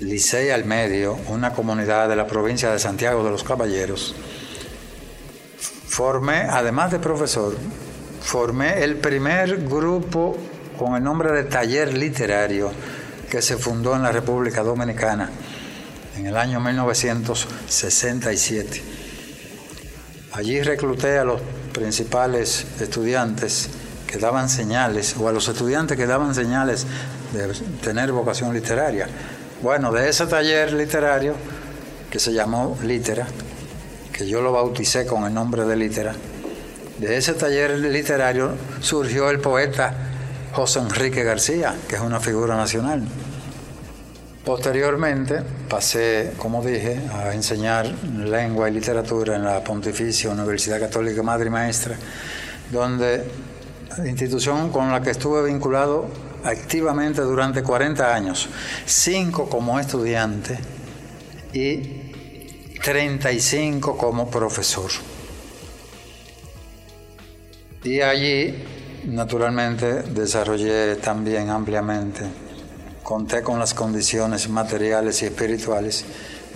Licey 0.00 0.50
al 0.50 0.64
Medio, 0.64 1.18
una 1.28 1.52
comunidad 1.52 2.08
de 2.08 2.16
la 2.16 2.26
provincia 2.26 2.70
de 2.70 2.78
Santiago 2.78 3.22
de 3.22 3.30
los 3.30 3.44
Caballeros, 3.44 4.14
formé, 5.88 6.46
además 6.48 6.90
de 6.90 7.00
profesor, 7.00 7.54
formé 8.22 8.82
el 8.82 8.96
primer 8.96 9.64
grupo 9.64 10.38
con 10.78 10.96
el 10.96 11.02
nombre 11.02 11.32
de 11.32 11.44
Taller 11.44 11.92
Literario 11.92 12.70
que 13.28 13.42
se 13.42 13.58
fundó 13.58 13.94
en 13.94 14.02
la 14.02 14.10
República 14.10 14.62
Dominicana 14.62 15.30
en 16.16 16.26
el 16.26 16.36
año 16.36 16.60
1967. 16.60 18.82
Allí 20.32 20.62
recluté 20.62 21.18
a 21.18 21.24
los 21.24 21.40
principales 21.72 22.66
estudiantes 22.80 23.70
que 24.06 24.18
daban 24.18 24.48
señales, 24.48 25.16
o 25.16 25.28
a 25.28 25.32
los 25.32 25.48
estudiantes 25.48 25.96
que 25.96 26.06
daban 26.06 26.34
señales 26.34 26.86
de 27.32 27.52
tener 27.82 28.12
vocación 28.12 28.52
literaria. 28.52 29.08
Bueno, 29.62 29.92
de 29.92 30.08
ese 30.08 30.26
taller 30.26 30.72
literario 30.72 31.34
que 32.10 32.18
se 32.18 32.32
llamó 32.32 32.76
Litera, 32.82 33.26
que 34.12 34.26
yo 34.26 34.40
lo 34.40 34.52
bauticé 34.52 35.06
con 35.06 35.24
el 35.24 35.34
nombre 35.34 35.64
de 35.64 35.76
Litera, 35.76 36.14
de 37.00 37.16
ese 37.16 37.32
taller 37.32 37.78
literario 37.78 38.52
surgió 38.80 39.30
el 39.30 39.40
poeta 39.40 39.94
José 40.52 40.80
Enrique 40.80 41.24
García, 41.24 41.74
que 41.88 41.96
es 41.96 42.02
una 42.02 42.20
figura 42.20 42.56
nacional. 42.56 43.02
Posteriormente 44.44 45.42
pasé, 45.68 46.32
como 46.38 46.64
dije, 46.64 46.98
a 47.12 47.34
enseñar 47.34 47.86
lengua 47.86 48.70
y 48.70 48.72
literatura 48.72 49.36
en 49.36 49.44
la 49.44 49.62
Pontificia 49.62 50.30
Universidad 50.30 50.80
Católica 50.80 51.22
Madre 51.22 51.48
y 51.48 51.50
Maestra, 51.50 51.96
donde 52.72 53.24
institución 54.06 54.70
con 54.70 54.90
la 54.90 55.02
que 55.02 55.10
estuve 55.10 55.44
vinculado 55.44 56.08
activamente 56.44 57.20
durante 57.20 57.62
40 57.62 58.14
años, 58.14 58.48
cinco 58.86 59.48
como 59.48 59.78
estudiante 59.78 60.58
y 61.52 62.78
35 62.82 63.96
como 63.96 64.30
profesor. 64.30 64.90
Y 67.84 68.00
allí, 68.00 68.62
naturalmente, 69.06 70.02
desarrollé 70.02 70.96
también 70.96 71.50
ampliamente, 71.50 72.22
conté 73.10 73.42
con 73.42 73.58
las 73.58 73.74
condiciones 73.74 74.48
materiales 74.48 75.20
y 75.22 75.24
espirituales 75.24 76.04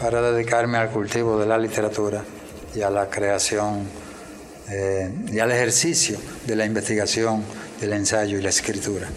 para 0.01 0.23
dedicarme 0.23 0.79
al 0.79 0.89
cultivo 0.89 1.37
de 1.37 1.47
la 1.47 1.59
literatura 1.59 2.23
y 2.77 2.81
a 2.81 2.91
la 2.91 3.11
creación 3.11 3.89
eh, 4.71 5.13
y 5.33 5.41
al 5.41 5.51
ejercicio 5.51 6.17
de 6.47 6.55
la 6.55 6.65
investigación, 6.65 7.43
del 7.81 7.95
ensayo 7.95 8.39
y 8.39 8.41
la 8.41 8.51
escritura. 8.51 9.09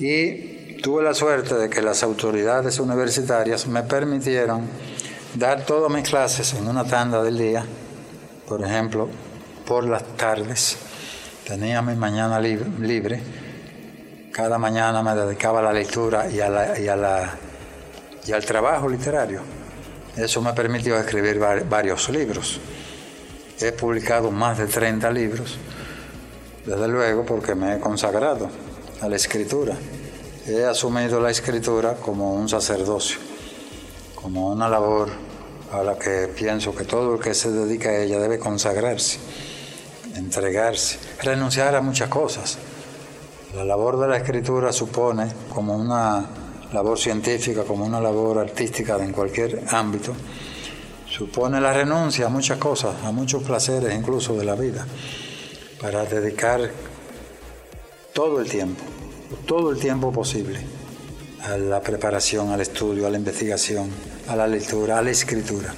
Y 0.00 0.78
tuve 0.82 1.04
la 1.04 1.14
suerte 1.14 1.54
de 1.54 1.70
que 1.70 1.82
las 1.82 2.02
autoridades 2.02 2.80
universitarias 2.80 3.68
me 3.68 3.84
permitieron 3.84 4.62
dar 5.36 5.64
todas 5.66 5.88
mis 5.92 6.08
clases 6.08 6.52
en 6.54 6.66
una 6.66 6.82
tanda 6.82 7.22
del 7.22 7.38
día, 7.38 7.64
por 8.48 8.60
ejemplo, 8.64 9.08
por 9.64 9.84
las 9.84 10.02
tardes. 10.16 10.78
Tenía 11.46 11.80
mi 11.80 11.94
mañana 11.94 12.40
libre. 12.40 13.20
Cada 14.32 14.58
mañana 14.58 15.02
me 15.02 15.14
dedicaba 15.14 15.58
a 15.58 15.62
la 15.62 15.72
lectura 15.72 16.28
y, 16.30 16.40
al 16.40 17.36
trabajo 18.46 18.88
literario. 18.88 19.40
Eso 20.16 20.40
me 20.40 20.52
permitió 20.52 20.96
escribir 20.96 21.40
varios 21.68 22.08
libros. 22.10 22.60
He 23.58 23.72
publicado 23.72 24.30
más 24.30 24.58
de 24.58 24.66
30 24.66 25.10
libros, 25.10 25.58
desde 26.64 26.88
luego 26.88 27.26
porque 27.26 27.56
me 27.56 27.74
he 27.74 27.80
consagrado 27.80 28.48
a 29.00 29.08
la 29.08 29.16
escritura. 29.16 29.74
He 30.46 30.64
asumido 30.64 31.20
la 31.20 31.30
escritura 31.30 31.94
como 31.94 32.34
un 32.34 32.48
sacerdocio, 32.48 33.18
como 34.14 34.50
una 34.50 34.68
labor 34.68 35.10
a 35.72 35.82
la 35.82 35.98
que 35.98 36.28
pienso 36.28 36.74
que 36.74 36.84
todo 36.84 37.14
el 37.14 37.20
que 37.20 37.34
se 37.34 37.50
dedica 37.50 37.90
a 37.90 37.98
ella 37.98 38.20
debe 38.20 38.38
consagrarse, 38.38 39.18
entregarse, 40.14 40.98
renunciar 41.20 41.74
a 41.74 41.80
muchas 41.80 42.08
cosas. 42.08 42.58
La 43.54 43.64
labor 43.64 43.98
de 43.98 44.06
la 44.06 44.16
escritura 44.16 44.72
supone, 44.72 45.26
como 45.52 45.74
una 45.74 46.24
labor 46.72 46.96
científica, 46.96 47.64
como 47.64 47.84
una 47.84 48.00
labor 48.00 48.38
artística 48.38 48.96
en 49.02 49.10
cualquier 49.10 49.64
ámbito, 49.70 50.14
supone 51.08 51.60
la 51.60 51.72
renuncia 51.72 52.26
a 52.26 52.28
muchas 52.28 52.58
cosas, 52.58 52.94
a 53.04 53.10
muchos 53.10 53.42
placeres 53.42 53.92
incluso 53.92 54.34
de 54.36 54.44
la 54.44 54.54
vida, 54.54 54.86
para 55.80 56.04
dedicar 56.04 56.70
todo 58.12 58.40
el 58.40 58.48
tiempo, 58.48 58.84
todo 59.46 59.72
el 59.72 59.80
tiempo 59.80 60.12
posible 60.12 60.60
a 61.42 61.56
la 61.56 61.80
preparación, 61.80 62.50
al 62.50 62.60
estudio, 62.60 63.08
a 63.08 63.10
la 63.10 63.18
investigación, 63.18 63.90
a 64.28 64.36
la 64.36 64.46
lectura, 64.46 64.98
a 64.98 65.02
la 65.02 65.10
escritura. 65.10 65.74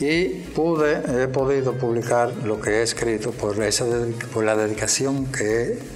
Y 0.00 0.24
pude, 0.26 1.22
he 1.22 1.28
podido 1.28 1.74
publicar 1.74 2.32
lo 2.44 2.60
que 2.60 2.70
he 2.70 2.82
escrito 2.82 3.30
por, 3.30 3.62
esa, 3.62 3.86
por 4.32 4.44
la 4.44 4.56
dedicación 4.56 5.26
que 5.26 5.62
he 5.62 5.95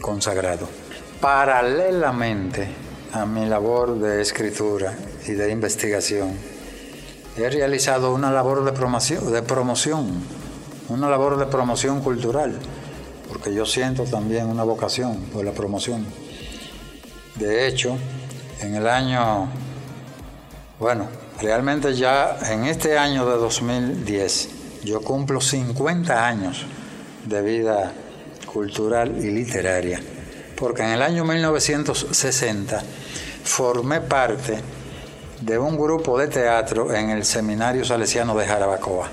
consagrado. 0.00 0.68
Paralelamente 1.20 2.68
a 3.12 3.26
mi 3.26 3.46
labor 3.46 3.98
de 3.98 4.22
escritura 4.22 4.96
y 5.26 5.32
de 5.32 5.50
investigación, 5.50 6.32
he 7.36 7.48
realizado 7.48 8.14
una 8.14 8.30
labor 8.30 8.64
de 8.64 8.72
promoción, 8.72 9.32
de 9.32 9.42
promoción, 9.42 10.22
una 10.88 11.08
labor 11.08 11.38
de 11.38 11.46
promoción 11.46 12.00
cultural, 12.00 12.58
porque 13.28 13.54
yo 13.54 13.66
siento 13.66 14.04
también 14.04 14.46
una 14.46 14.64
vocación 14.64 15.16
por 15.32 15.44
la 15.44 15.52
promoción. 15.52 16.06
De 17.36 17.66
hecho, 17.66 17.96
en 18.60 18.74
el 18.74 18.86
año, 18.86 19.48
bueno, 20.78 21.08
realmente 21.40 21.94
ya 21.94 22.38
en 22.50 22.64
este 22.64 22.98
año 22.98 23.26
de 23.26 23.36
2010, 23.36 24.48
yo 24.84 25.00
cumplo 25.00 25.40
50 25.40 26.26
años 26.26 26.66
de 27.26 27.42
vida 27.42 27.92
cultural 28.52 29.16
y 29.16 29.30
literaria, 29.30 30.00
porque 30.56 30.82
en 30.82 30.90
el 30.90 31.02
año 31.02 31.24
1960 31.24 32.82
formé 33.44 34.00
parte 34.00 34.60
de 35.40 35.58
un 35.58 35.76
grupo 35.76 36.18
de 36.18 36.28
teatro 36.28 36.92
en 36.94 37.10
el 37.10 37.24
Seminario 37.24 37.84
Salesiano 37.84 38.36
de 38.36 38.46
Jarabacoa, 38.46 39.08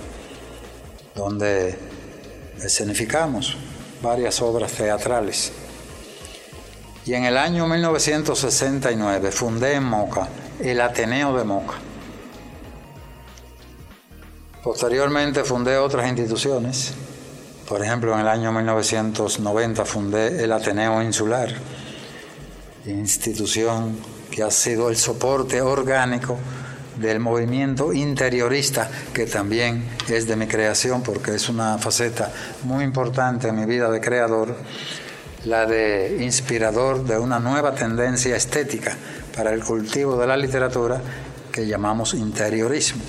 donde 1.15 1.77
escenificamos 2.61 3.57
varias 4.01 4.41
obras 4.41 4.71
teatrales. 4.73 5.51
Y 7.05 7.13
en 7.13 7.23
el 7.23 7.37
año 7.37 7.67
1969 7.67 9.31
fundé 9.31 9.75
en 9.75 9.83
Moca 9.83 10.27
el 10.59 10.81
Ateneo 10.81 11.37
de 11.37 11.43
Moca. 11.43 11.75
Posteriormente 14.63 15.43
fundé 15.45 15.77
otras 15.77 16.07
instituciones. 16.09 16.93
Por 17.67 17.83
ejemplo, 17.83 18.13
en 18.13 18.21
el 18.21 18.29
año 18.29 18.53
1990 18.53 19.83
fundé 19.83 20.41
el 20.41 20.53
Ateneo 20.53 21.01
Insular, 21.03 21.53
institución 22.85 23.97
que 24.31 24.41
ha 24.41 24.51
sido 24.51 24.87
el 24.87 24.95
soporte 24.95 25.61
orgánico 25.61 26.37
del 26.97 27.19
movimiento 27.19 27.91
interiorista, 27.91 28.89
que 29.13 29.25
también 29.25 29.83
es 30.07 30.27
de 30.27 30.37
mi 30.37 30.47
creación, 30.47 31.03
porque 31.03 31.35
es 31.35 31.49
una 31.49 31.77
faceta 31.77 32.31
muy 32.63 32.85
importante 32.85 33.49
en 33.49 33.59
mi 33.59 33.65
vida 33.65 33.91
de 33.91 33.99
creador, 33.99 34.55
la 35.43 35.65
de 35.65 36.19
inspirador 36.21 37.03
de 37.03 37.17
una 37.17 37.39
nueva 37.39 37.75
tendencia 37.75 38.37
estética 38.37 38.95
para 39.35 39.51
el 39.51 39.61
cultivo 39.61 40.15
de 40.17 40.25
la 40.25 40.37
literatura 40.37 41.01
que 41.51 41.67
llamamos 41.67 42.13
interiorismo. 42.13 43.03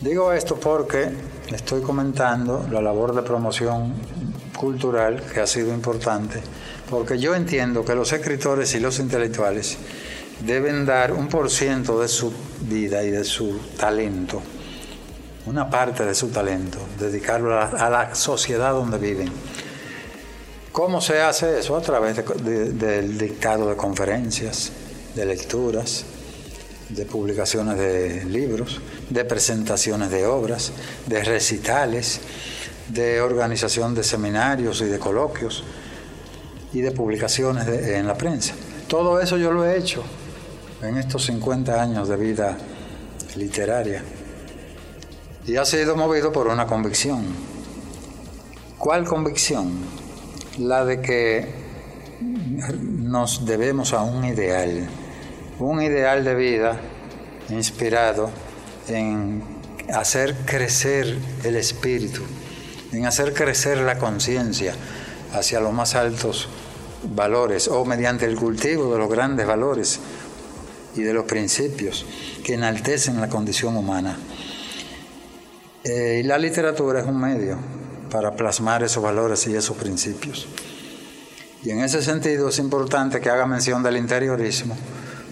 Digo 0.00 0.32
esto 0.32 0.56
porque 0.56 1.10
estoy 1.52 1.82
comentando 1.82 2.66
la 2.70 2.80
labor 2.80 3.14
de 3.14 3.22
promoción 3.22 3.94
cultural 4.56 5.22
que 5.32 5.40
ha 5.40 5.46
sido 5.46 5.74
importante 5.74 6.40
porque 6.88 7.18
yo 7.18 7.34
entiendo 7.34 7.84
que 7.84 7.94
los 7.94 8.12
escritores 8.12 8.74
y 8.74 8.80
los 8.80 8.98
intelectuales 8.98 9.76
deben 10.40 10.86
dar 10.86 11.12
un 11.12 11.28
por 11.28 11.50
ciento 11.50 12.00
de 12.00 12.08
su 12.08 12.32
vida 12.60 13.02
y 13.02 13.10
de 13.10 13.24
su 13.24 13.58
talento, 13.76 14.40
una 15.46 15.68
parte 15.68 16.04
de 16.04 16.14
su 16.14 16.28
talento, 16.28 16.78
dedicarlo 16.98 17.58
a 17.58 17.90
la, 17.90 18.14
sociedad 18.14 18.72
donde 18.72 18.98
viven. 18.98 19.30
¿Cómo 20.72 21.00
se 21.00 21.20
hace 21.20 21.58
eso? 21.58 21.76
A 21.76 21.80
través 21.80 22.16
del 22.16 23.18
dictado 23.18 23.68
de 23.68 23.76
conferencias, 23.76 24.70
de 25.14 25.26
lecturas, 25.26 26.04
de 26.88 27.04
publicaciones 27.04 27.78
de 27.78 28.24
libros, 28.24 28.80
de 29.10 29.24
presentaciones 29.24 30.10
de 30.10 30.26
obras, 30.26 30.72
de 31.06 31.22
recitales, 31.22 32.20
de 32.88 33.20
organización 33.20 33.94
de 33.94 34.02
seminarios 34.02 34.80
y 34.80 34.86
de 34.86 34.98
coloquios 34.98 35.64
y 36.72 36.80
de 36.80 36.90
publicaciones 36.92 37.68
en 37.68 38.06
la 38.06 38.16
prensa. 38.16 38.54
Todo 38.88 39.20
eso 39.20 39.36
yo 39.36 39.52
lo 39.52 39.66
he 39.66 39.76
hecho 39.76 40.02
en 40.82 40.96
estos 40.96 41.26
50 41.26 41.80
años 41.80 42.08
de 42.08 42.16
vida 42.16 42.56
literaria 43.36 44.02
y 45.46 45.56
ha 45.56 45.64
sido 45.64 45.96
movido 45.96 46.32
por 46.32 46.48
una 46.48 46.66
convicción. 46.66 47.24
¿Cuál 48.78 49.04
convicción? 49.04 49.72
La 50.58 50.84
de 50.84 51.00
que 51.00 51.48
nos 52.82 53.44
debemos 53.46 53.92
a 53.92 54.02
un 54.02 54.24
ideal, 54.24 54.88
un 55.60 55.82
ideal 55.82 56.24
de 56.24 56.34
vida 56.34 56.80
inspirado 57.48 58.30
en 58.88 59.42
hacer 59.92 60.34
crecer 60.44 61.18
el 61.44 61.56
espíritu, 61.56 62.22
en 62.92 63.06
hacer 63.06 63.34
crecer 63.34 63.78
la 63.78 63.98
conciencia, 63.98 64.74
hacia 65.32 65.60
los 65.60 65.72
más 65.72 65.94
altos 65.94 66.48
valores 67.14 67.68
o 67.68 67.84
mediante 67.84 68.24
el 68.24 68.36
cultivo 68.36 68.92
de 68.92 68.98
los 68.98 69.10
grandes 69.10 69.46
valores 69.46 70.00
y 70.96 71.02
de 71.02 71.12
los 71.12 71.24
principios 71.24 72.06
que 72.44 72.54
enaltecen 72.54 73.20
la 73.20 73.28
condición 73.28 73.76
humana. 73.76 74.16
Eh, 75.84 76.20
y 76.22 76.26
la 76.26 76.38
literatura 76.38 77.00
es 77.00 77.06
un 77.06 77.20
medio 77.20 77.58
para 78.10 78.34
plasmar 78.34 78.82
esos 78.82 79.02
valores 79.02 79.46
y 79.46 79.54
esos 79.54 79.76
principios. 79.76 80.48
Y 81.62 81.70
en 81.70 81.80
ese 81.80 82.02
sentido 82.02 82.48
es 82.48 82.58
importante 82.58 83.20
que 83.20 83.30
haga 83.30 83.46
mención 83.46 83.82
del 83.82 83.96
interiorismo 83.96 84.76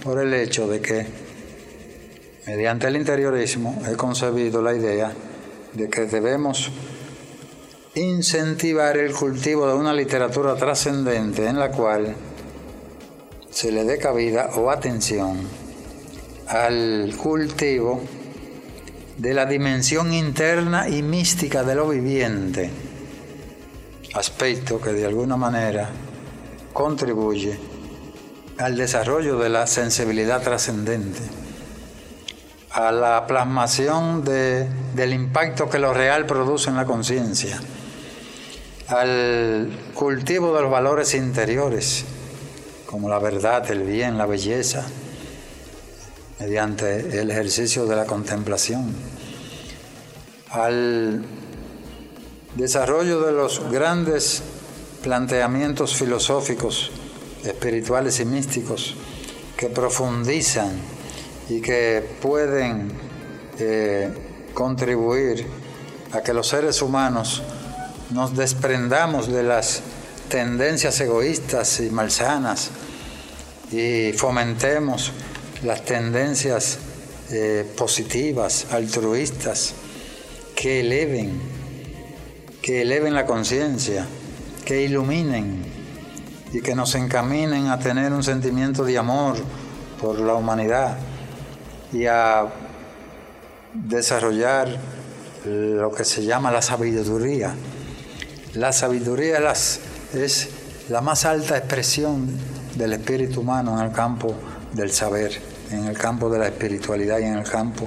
por 0.06 0.20
el 0.20 0.32
hecho 0.34 0.68
de 0.68 0.80
que 0.80 1.04
mediante 2.46 2.86
el 2.86 2.94
interiorismo 2.94 3.82
he 3.90 3.96
concebido 3.96 4.62
la 4.62 4.72
idea 4.72 5.12
de 5.72 5.90
que 5.90 6.02
debemos 6.02 6.70
incentivar 7.96 8.96
el 8.98 9.12
cultivo 9.12 9.66
de 9.66 9.74
una 9.74 9.92
literatura 9.92 10.54
trascendente 10.54 11.44
en 11.44 11.58
la 11.58 11.72
cual 11.72 12.14
se 13.50 13.72
le 13.72 13.82
dé 13.82 13.98
cabida 13.98 14.50
o 14.54 14.70
atención 14.70 15.40
al 16.46 17.12
cultivo 17.16 18.00
de 19.18 19.34
la 19.34 19.44
dimensión 19.44 20.12
interna 20.12 20.88
y 20.88 21.02
mística 21.02 21.64
de 21.64 21.74
lo 21.74 21.88
viviente, 21.88 22.70
aspecto 24.14 24.80
que 24.80 24.92
de 24.92 25.04
alguna 25.04 25.36
manera 25.36 25.90
contribuye 26.72 27.58
al 28.58 28.76
desarrollo 28.76 29.38
de 29.38 29.48
la 29.48 29.66
sensibilidad 29.66 30.42
trascendente, 30.42 31.20
a 32.70 32.90
la 32.90 33.26
plasmación 33.26 34.24
del 34.24 35.12
impacto 35.12 35.68
que 35.68 35.78
lo 35.78 35.92
real 35.92 36.26
produce 36.26 36.70
en 36.70 36.76
la 36.76 36.86
conciencia, 36.86 37.60
al 38.88 39.70
cultivo 39.94 40.54
de 40.54 40.62
los 40.62 40.70
valores 40.70 41.14
interiores, 41.14 42.04
como 42.86 43.08
la 43.08 43.18
verdad, 43.18 43.70
el 43.70 43.82
bien, 43.82 44.16
la 44.16 44.26
belleza, 44.26 44.86
mediante 46.38 47.20
el 47.20 47.30
ejercicio 47.30 47.86
de 47.86 47.96
la 47.96 48.06
contemplación, 48.06 48.94
al 50.50 51.22
desarrollo 52.54 53.20
de 53.20 53.32
los 53.32 53.70
grandes 53.70 54.42
planteamientos 55.02 55.94
filosóficos, 55.94 56.90
espirituales 57.46 58.20
y 58.20 58.24
místicos 58.24 58.94
que 59.56 59.68
profundizan 59.68 60.72
y 61.48 61.60
que 61.60 62.04
pueden 62.20 62.90
eh, 63.58 64.10
contribuir 64.52 65.46
a 66.12 66.22
que 66.22 66.34
los 66.34 66.48
seres 66.48 66.82
humanos 66.82 67.42
nos 68.10 68.36
desprendamos 68.36 69.28
de 69.32 69.42
las 69.42 69.82
tendencias 70.28 71.00
egoístas 71.00 71.80
y 71.80 71.90
malsanas 71.90 72.70
y 73.72 74.12
fomentemos 74.12 75.12
las 75.62 75.84
tendencias 75.84 76.78
eh, 77.30 77.66
positivas, 77.76 78.66
altruistas, 78.70 79.74
que 80.54 80.80
eleven, 80.80 81.40
que 82.62 82.82
eleven 82.82 83.14
la 83.14 83.26
conciencia, 83.26 84.06
que 84.64 84.82
iluminen 84.82 85.75
y 86.52 86.60
que 86.60 86.74
nos 86.74 86.94
encaminen 86.94 87.68
a 87.68 87.78
tener 87.78 88.12
un 88.12 88.22
sentimiento 88.22 88.84
de 88.84 88.98
amor 88.98 89.36
por 90.00 90.18
la 90.20 90.34
humanidad 90.34 90.96
y 91.92 92.06
a 92.06 92.46
desarrollar 93.72 94.68
lo 95.44 95.92
que 95.92 96.04
se 96.04 96.24
llama 96.24 96.50
la 96.50 96.62
sabiduría. 96.62 97.54
La 98.54 98.72
sabiduría 98.72 99.38
es 100.12 100.48
la 100.88 101.00
más 101.00 101.24
alta 101.24 101.56
expresión 101.56 102.28
del 102.74 102.92
espíritu 102.94 103.40
humano 103.40 103.78
en 103.78 103.86
el 103.86 103.92
campo 103.92 104.34
del 104.72 104.90
saber, 104.92 105.32
en 105.70 105.86
el 105.86 105.96
campo 105.96 106.30
de 106.30 106.38
la 106.38 106.46
espiritualidad 106.46 107.18
y 107.18 107.24
en 107.24 107.38
el 107.38 107.48
campo 107.48 107.86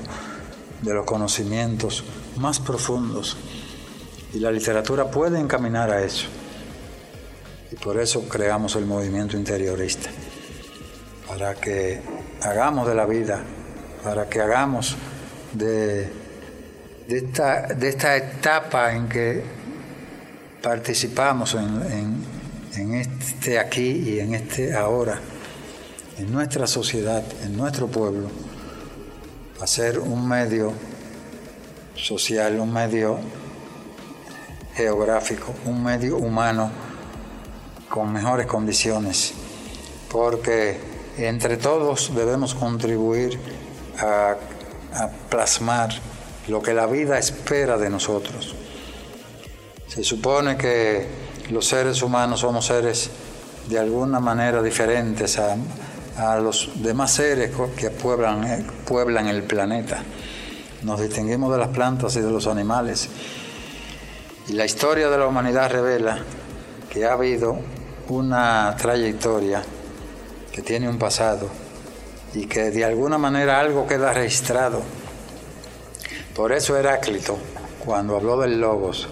de 0.82 0.94
los 0.94 1.06
conocimientos 1.06 2.04
más 2.38 2.60
profundos. 2.60 3.38
Y 4.34 4.40
la 4.40 4.52
literatura 4.52 5.10
puede 5.10 5.40
encaminar 5.40 5.92
a 5.92 6.04
eso. 6.04 6.28
Y 7.72 7.76
por 7.76 8.00
eso 8.00 8.28
creamos 8.28 8.76
el 8.76 8.86
movimiento 8.86 9.38
interiorista, 9.38 10.10
para 11.28 11.54
que 11.56 12.02
hagamos 12.42 12.88
de 12.88 12.96
la 12.96 13.06
vida, 13.06 13.44
para 14.04 14.28
que 14.28 14.42
hagamos 14.42 14.96
de, 15.54 16.10
de, 17.08 17.18
esta, 17.18 17.68
de 17.68 17.90
esta 17.90 18.16
etapa 18.18 18.94
en 18.94 19.08
que 19.08 19.44
participamos 20.64 21.54
en, 21.54 22.24
en 22.76 22.94
este 22.96 23.60
aquí 23.60 24.04
y 24.08 24.20
en 24.20 24.34
este 24.34 24.74
ahora, 24.74 25.20
en 26.18 26.32
nuestra 26.32 26.66
sociedad, 26.66 27.24
en 27.44 27.56
nuestro 27.56 27.88
pueblo, 27.88 28.30
a 29.62 29.68
ser 29.68 30.00
un 30.00 30.28
medio 30.28 30.74
social, 31.96 32.60
un 32.60 32.74
medio 32.74 33.20
geográfico, 34.74 35.54
un 35.66 35.84
medio 35.84 36.18
humano 36.18 36.89
con 37.90 38.14
mejores 38.14 38.46
condiciones, 38.46 39.34
porque 40.12 40.78
entre 41.18 41.58
todos 41.58 42.14
debemos 42.16 42.56
contribuir 42.56 43.40
a, 44.00 44.36
plasmar 45.30 45.92
lo 46.48 46.62
que 46.62 46.74
la 46.74 46.88
vida 46.88 47.20
espera 47.20 47.78
de 47.78 47.90
nosotros. 47.90 48.56
Se 49.88 50.04
supone 50.04 50.58
que 50.58 51.08
los 51.52 51.68
seres 51.68 52.02
humanos 52.02 52.40
somos 52.40 52.66
seres 52.66 53.10
de 53.68 53.78
alguna 53.78 54.20
manera 54.20 54.62
diferentes 54.64 55.38
a, 55.38 55.58
los 56.40 56.72
demás 56.76 57.12
seres 57.12 57.52
que 57.78 57.88
eh, 57.88 58.66
pueblan 58.86 59.28
el 59.28 59.44
planeta. 59.44 60.04
Nos 60.82 61.00
distinguimos 61.02 61.52
de 61.52 61.60
las 61.60 61.70
plantas 61.70 62.16
y 62.16 62.22
de 62.22 62.32
los 62.32 62.48
animales. 62.48 63.10
Y 64.48 64.54
la 64.54 64.66
historia 64.66 65.10
de 65.10 65.18
la 65.18 65.28
humanidad 65.28 65.72
revela 65.72 66.20
que 66.90 67.06
ha 67.06 67.14
habido 67.14 67.60
una 68.10 68.76
trayectoria 68.76 69.62
que 70.52 70.62
tiene 70.62 70.90
un 70.90 70.98
pasado 70.98 71.48
y 72.34 72.48
que 72.48 72.72
de 72.72 72.84
alguna 72.84 73.18
manera 73.18 73.60
algo 73.60 73.88
queda 73.88 74.14
registrado. 74.14 74.82
Por 76.36 76.52
eso 76.52 76.78
Heráclito, 76.78 77.38
cuando 77.86 78.16
habló 78.16 78.40
del 78.40 78.60
logos, 78.60 79.08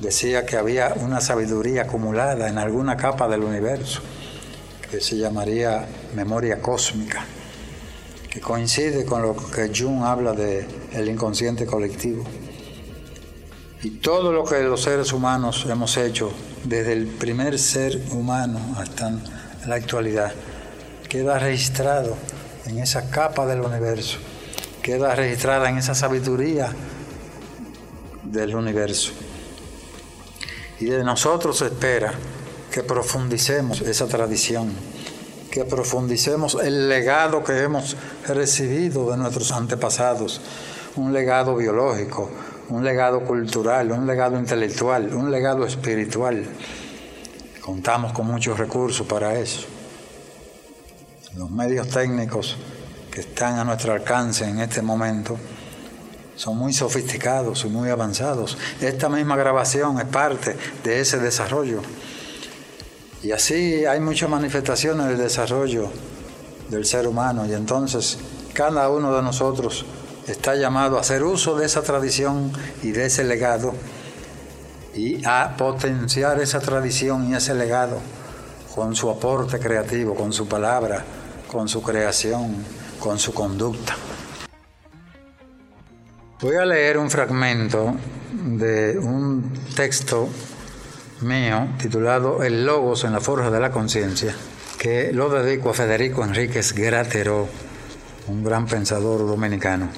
decía 0.00 0.44
que 0.44 0.56
había 0.56 0.94
una 0.96 1.20
sabiduría 1.20 1.82
acumulada 1.82 2.48
en 2.48 2.58
alguna 2.58 2.96
capa 2.96 3.28
del 3.28 3.42
universo 3.42 4.00
que 4.90 5.00
se 5.00 5.16
llamaría 5.16 5.86
memoria 6.14 6.60
cósmica, 6.60 7.24
que 8.30 8.40
coincide 8.40 9.04
con 9.04 9.22
lo 9.22 9.36
que 9.36 9.70
Jung 9.74 10.02
habla 10.04 10.32
de 10.32 10.66
el 10.92 11.08
inconsciente 11.08 11.66
colectivo. 11.66 12.24
Y 13.82 13.90
todo 13.90 14.32
lo 14.32 14.44
que 14.44 14.62
los 14.62 14.82
seres 14.82 15.12
humanos 15.12 15.66
hemos 15.68 15.96
hecho, 15.96 16.30
desde 16.68 16.92
el 16.92 17.06
primer 17.06 17.58
ser 17.58 18.00
humano 18.10 18.58
hasta 18.76 19.12
la 19.66 19.76
actualidad, 19.76 20.32
queda 21.08 21.38
registrado 21.38 22.16
en 22.66 22.78
esa 22.78 23.08
capa 23.08 23.46
del 23.46 23.60
universo, 23.60 24.18
queda 24.82 25.14
registrada 25.14 25.68
en 25.68 25.78
esa 25.78 25.94
sabiduría 25.94 26.70
del 28.24 28.56
universo. 28.56 29.12
Y 30.80 30.86
de 30.86 31.04
nosotros 31.04 31.58
se 31.58 31.66
espera 31.66 32.12
que 32.70 32.82
profundicemos 32.82 33.80
esa 33.82 34.06
tradición, 34.08 34.72
que 35.50 35.64
profundicemos 35.64 36.58
el 36.62 36.88
legado 36.88 37.44
que 37.44 37.62
hemos 37.62 37.96
recibido 38.26 39.10
de 39.10 39.16
nuestros 39.16 39.52
antepasados, 39.52 40.40
un 40.96 41.12
legado 41.12 41.54
biológico, 41.56 42.30
un 42.68 42.84
legado 42.84 43.20
cultural, 43.24 43.92
un 43.92 44.06
legado 44.06 44.38
intelectual, 44.38 45.14
un 45.14 45.30
legado 45.30 45.64
espiritual. 45.66 46.44
Contamos 47.60 48.12
con 48.12 48.26
muchos 48.26 48.58
recursos 48.58 49.06
para 49.06 49.38
eso. 49.38 49.66
Los 51.36 51.50
medios 51.50 51.88
técnicos 51.88 52.56
que 53.10 53.20
están 53.20 53.58
a 53.58 53.64
nuestro 53.64 53.92
alcance 53.92 54.48
en 54.48 54.60
este 54.60 54.82
momento 54.82 55.36
son 56.34 56.58
muy 56.58 56.72
sofisticados 56.72 57.64
y 57.64 57.68
muy 57.68 57.88
avanzados. 57.90 58.58
Esta 58.80 59.08
misma 59.08 59.36
grabación 59.36 59.98
es 59.98 60.06
parte 60.06 60.56
de 60.84 61.00
ese 61.00 61.18
desarrollo. 61.18 61.80
Y 63.22 63.32
así 63.32 63.84
hay 63.84 64.00
muchas 64.00 64.28
manifestaciones 64.28 65.08
del 65.08 65.18
desarrollo 65.18 65.90
del 66.68 66.84
ser 66.84 67.06
humano 67.06 67.46
y 67.46 67.54
entonces 67.54 68.18
cada 68.52 68.88
uno 68.88 69.14
de 69.14 69.22
nosotros 69.22 69.84
está 70.26 70.54
llamado 70.56 70.98
a 70.98 71.00
hacer 71.00 71.22
uso 71.22 71.56
de 71.56 71.66
esa 71.66 71.82
tradición 71.82 72.52
y 72.82 72.92
de 72.92 73.06
ese 73.06 73.24
legado 73.24 73.74
y 74.94 75.24
a 75.24 75.56
potenciar 75.56 76.40
esa 76.40 76.60
tradición 76.60 77.30
y 77.30 77.34
ese 77.34 77.54
legado 77.54 78.00
con 78.74 78.94
su 78.94 79.10
aporte 79.10 79.58
creativo, 79.58 80.14
con 80.14 80.32
su 80.32 80.48
palabra, 80.48 81.04
con 81.50 81.68
su 81.68 81.82
creación, 81.82 82.64
con 82.98 83.18
su 83.18 83.32
conducta. 83.32 83.94
Voy 86.40 86.56
a 86.56 86.64
leer 86.66 86.98
un 86.98 87.10
fragmento 87.10 87.94
de 88.32 88.98
un 88.98 89.52
texto 89.74 90.28
mío 91.22 91.68
titulado 91.78 92.42
El 92.42 92.66
Logos 92.66 93.04
en 93.04 93.12
la 93.12 93.20
Forja 93.20 93.50
de 93.50 93.60
la 93.60 93.70
Conciencia, 93.70 94.34
que 94.78 95.12
lo 95.12 95.30
dedico 95.30 95.70
a 95.70 95.74
Federico 95.74 96.22
Enríquez 96.22 96.74
Gratero, 96.74 97.48
un 98.28 98.44
gran 98.44 98.66
pensador 98.66 99.26
dominicano. 99.26 99.88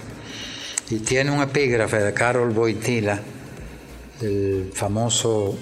Y 0.90 1.00
tiene 1.00 1.30
un 1.30 1.42
epígrafe 1.42 1.98
de 1.98 2.14
Carol 2.14 2.50
Boitila, 2.50 3.20
el 4.22 4.72
famoso 4.74 5.56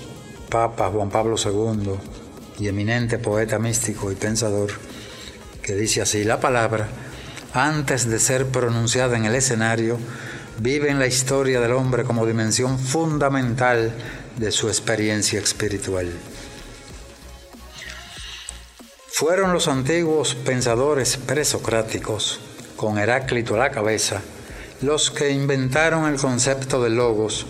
Papa 0.48 0.88
Juan 0.90 1.10
Pablo 1.10 1.36
II 1.36 1.94
y 2.60 2.68
eminente 2.68 3.18
poeta 3.18 3.58
místico 3.58 4.12
y 4.12 4.14
pensador, 4.14 4.70
que 5.62 5.74
dice 5.74 6.00
así, 6.00 6.22
la 6.22 6.38
palabra, 6.38 6.88
antes 7.52 8.08
de 8.08 8.20
ser 8.20 8.46
pronunciada 8.46 9.16
en 9.16 9.24
el 9.24 9.34
escenario, 9.34 9.98
vive 10.58 10.90
en 10.90 11.00
la 11.00 11.08
historia 11.08 11.60
del 11.60 11.72
hombre 11.72 12.04
como 12.04 12.24
dimensión 12.24 12.78
fundamental 12.78 13.92
de 14.36 14.52
su 14.52 14.68
experiencia 14.68 15.40
espiritual. 15.40 16.08
Fueron 19.08 19.52
los 19.52 19.66
antiguos 19.66 20.34
pensadores 20.34 21.16
presocráticos, 21.16 22.38
con 22.76 22.98
Heráclito 22.98 23.54
a 23.54 23.58
la 23.58 23.70
cabeza, 23.70 24.20
los 24.82 25.10
que 25.10 25.30
inventaron 25.30 26.10
el 26.12 26.18
concepto 26.18 26.82
de 26.82 26.90
logos, 26.90 27.46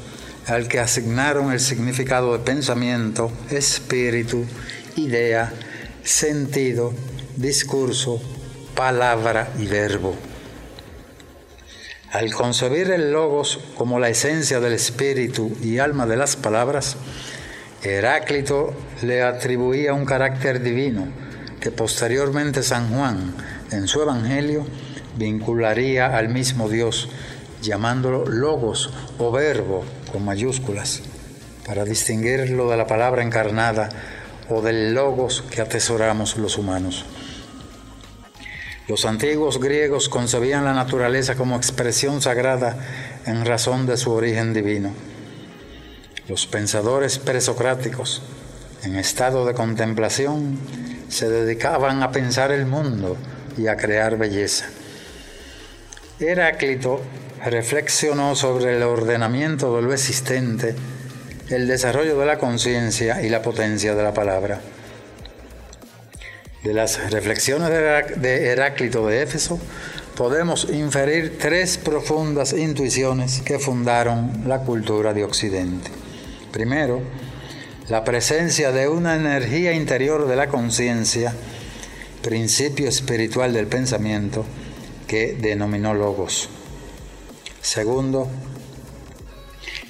al 0.46 0.68
que 0.68 0.78
asignaron 0.78 1.52
el 1.52 1.60
significado 1.60 2.32
de 2.32 2.44
pensamiento, 2.44 3.30
espíritu, 3.50 4.44
idea, 4.96 5.52
sentido, 6.04 6.92
discurso, 7.36 8.20
palabra 8.74 9.52
y 9.58 9.66
verbo. 9.66 10.14
Al 12.12 12.32
concebir 12.32 12.90
el 12.92 13.12
logos 13.12 13.58
como 13.76 13.98
la 13.98 14.08
esencia 14.08 14.60
del 14.60 14.74
espíritu 14.74 15.56
y 15.62 15.78
alma 15.78 16.06
de 16.06 16.16
las 16.16 16.36
palabras, 16.36 16.96
Heráclito 17.82 18.72
le 19.02 19.22
atribuía 19.22 19.92
un 19.92 20.06
carácter 20.06 20.62
divino 20.62 21.08
que 21.60 21.70
posteriormente 21.70 22.62
San 22.62 22.94
Juan, 22.94 23.34
en 23.72 23.88
su 23.88 24.00
Evangelio, 24.00 24.64
vincularía 25.16 26.16
al 26.16 26.28
mismo 26.28 26.68
Dios, 26.68 27.08
llamándolo 27.62 28.26
logos 28.26 28.90
o 29.18 29.30
verbo 29.32 29.84
con 30.12 30.24
mayúsculas, 30.24 31.02
para 31.66 31.84
distinguirlo 31.84 32.70
de 32.70 32.76
la 32.76 32.86
palabra 32.86 33.22
encarnada 33.22 33.88
o 34.48 34.62
del 34.62 34.94
logos 34.94 35.42
que 35.50 35.60
atesoramos 35.60 36.36
los 36.36 36.58
humanos. 36.58 37.04
Los 38.88 39.04
antiguos 39.04 39.58
griegos 39.58 40.08
concebían 40.08 40.64
la 40.64 40.72
naturaleza 40.72 41.34
como 41.34 41.56
expresión 41.56 42.22
sagrada 42.22 42.76
en 43.26 43.44
razón 43.44 43.86
de 43.86 43.96
su 43.96 44.12
origen 44.12 44.54
divino. 44.54 44.92
Los 46.28 46.46
pensadores 46.46 47.18
presocráticos, 47.18 48.22
en 48.84 48.94
estado 48.94 49.44
de 49.44 49.54
contemplación, 49.54 50.56
se 51.08 51.28
dedicaban 51.28 52.04
a 52.04 52.12
pensar 52.12 52.52
el 52.52 52.66
mundo 52.66 53.16
y 53.58 53.66
a 53.66 53.76
crear 53.76 54.16
belleza. 54.18 54.66
Heráclito 56.18 57.02
reflexionó 57.44 58.34
sobre 58.34 58.76
el 58.76 58.82
ordenamiento 58.82 59.76
de 59.76 59.82
lo 59.82 59.92
existente, 59.92 60.74
el 61.50 61.68
desarrollo 61.68 62.18
de 62.18 62.24
la 62.24 62.38
conciencia 62.38 63.20
y 63.20 63.28
la 63.28 63.42
potencia 63.42 63.94
de 63.94 64.02
la 64.02 64.14
palabra. 64.14 64.60
De 66.64 66.72
las 66.72 67.10
reflexiones 67.10 67.68
de 67.68 68.46
Heráclito 68.46 69.06
de 69.06 69.22
Éfeso 69.22 69.60
podemos 70.16 70.68
inferir 70.70 71.36
tres 71.38 71.76
profundas 71.76 72.54
intuiciones 72.54 73.42
que 73.42 73.58
fundaron 73.58 74.44
la 74.46 74.60
cultura 74.60 75.12
de 75.12 75.22
Occidente. 75.22 75.90
Primero, 76.50 77.02
la 77.88 78.04
presencia 78.04 78.72
de 78.72 78.88
una 78.88 79.16
energía 79.16 79.74
interior 79.74 80.26
de 80.26 80.36
la 80.36 80.48
conciencia, 80.48 81.34
principio 82.22 82.88
espiritual 82.88 83.52
del 83.52 83.66
pensamiento, 83.66 84.46
que 85.06 85.34
denominó 85.34 85.94
logos. 85.94 86.48
Segundo, 87.60 88.28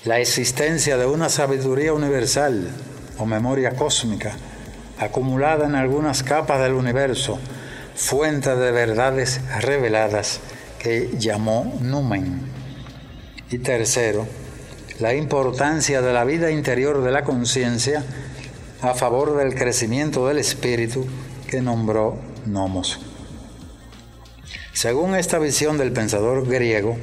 la 0.04 0.20
existencia 0.20 0.96
de 0.96 1.06
una 1.06 1.28
sabiduría 1.28 1.92
universal 1.92 2.70
o 3.18 3.26
memoria 3.26 3.72
cósmica 3.72 4.36
acumulada 4.98 5.66
en 5.66 5.74
algunas 5.74 6.22
capas 6.22 6.62
del 6.62 6.72
universo, 6.72 7.38
fuente 7.94 8.54
de 8.56 8.72
verdades 8.72 9.40
reveladas 9.60 10.40
que 10.78 11.10
llamó 11.18 11.76
Numen. 11.80 12.40
Y 13.50 13.58
tercero, 13.58 14.26
la 14.98 15.14
importancia 15.14 16.00
de 16.00 16.12
la 16.12 16.24
vida 16.24 16.50
interior 16.50 17.02
de 17.02 17.10
la 17.10 17.24
conciencia 17.24 18.04
a 18.82 18.94
favor 18.94 19.36
del 19.36 19.54
crecimiento 19.54 20.28
del 20.28 20.38
espíritu 20.38 21.06
que 21.46 21.60
nombró 21.60 22.16
Nomos. 22.46 23.00
Según 24.76 25.14
esta 25.14 25.38
visión 25.38 25.78
del 25.78 25.90
pensador 25.90 26.46
griego, 26.46 26.98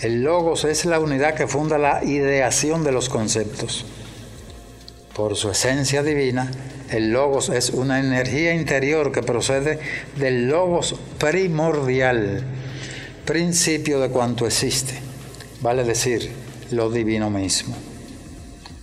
el 0.00 0.22
logos 0.22 0.62
es 0.62 0.84
la 0.84 1.00
unidad 1.00 1.34
que 1.34 1.48
funda 1.48 1.76
la 1.76 2.04
ideación 2.04 2.84
de 2.84 2.92
los 2.92 3.08
conceptos. 3.08 3.84
Por 5.12 5.34
su 5.34 5.50
esencia 5.50 6.04
divina, 6.04 6.48
el 6.88 7.10
logos 7.10 7.48
es 7.48 7.70
una 7.70 7.98
energía 7.98 8.54
interior 8.54 9.10
que 9.10 9.24
procede 9.24 9.80
del 10.14 10.46
logos 10.46 11.00
primordial, 11.18 12.44
principio 13.24 13.98
de 13.98 14.10
cuanto 14.10 14.46
existe, 14.46 14.94
vale 15.62 15.82
decir, 15.82 16.30
lo 16.70 16.90
divino 16.90 17.28
mismo. 17.28 17.74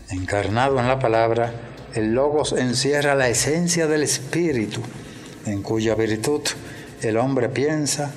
Encarnado 0.10 0.82
en 0.82 0.90
la 0.90 1.00
palabra, 1.00 1.54
el 1.94 2.14
logos 2.14 2.52
encierra 2.52 3.16
la 3.16 3.30
esencia 3.30 3.88
del 3.88 4.04
espíritu, 4.04 4.82
en 5.46 5.62
cuya 5.62 5.96
virtud 5.96 6.42
el 7.02 7.18
hombre 7.18 7.50
piensa, 7.50 8.12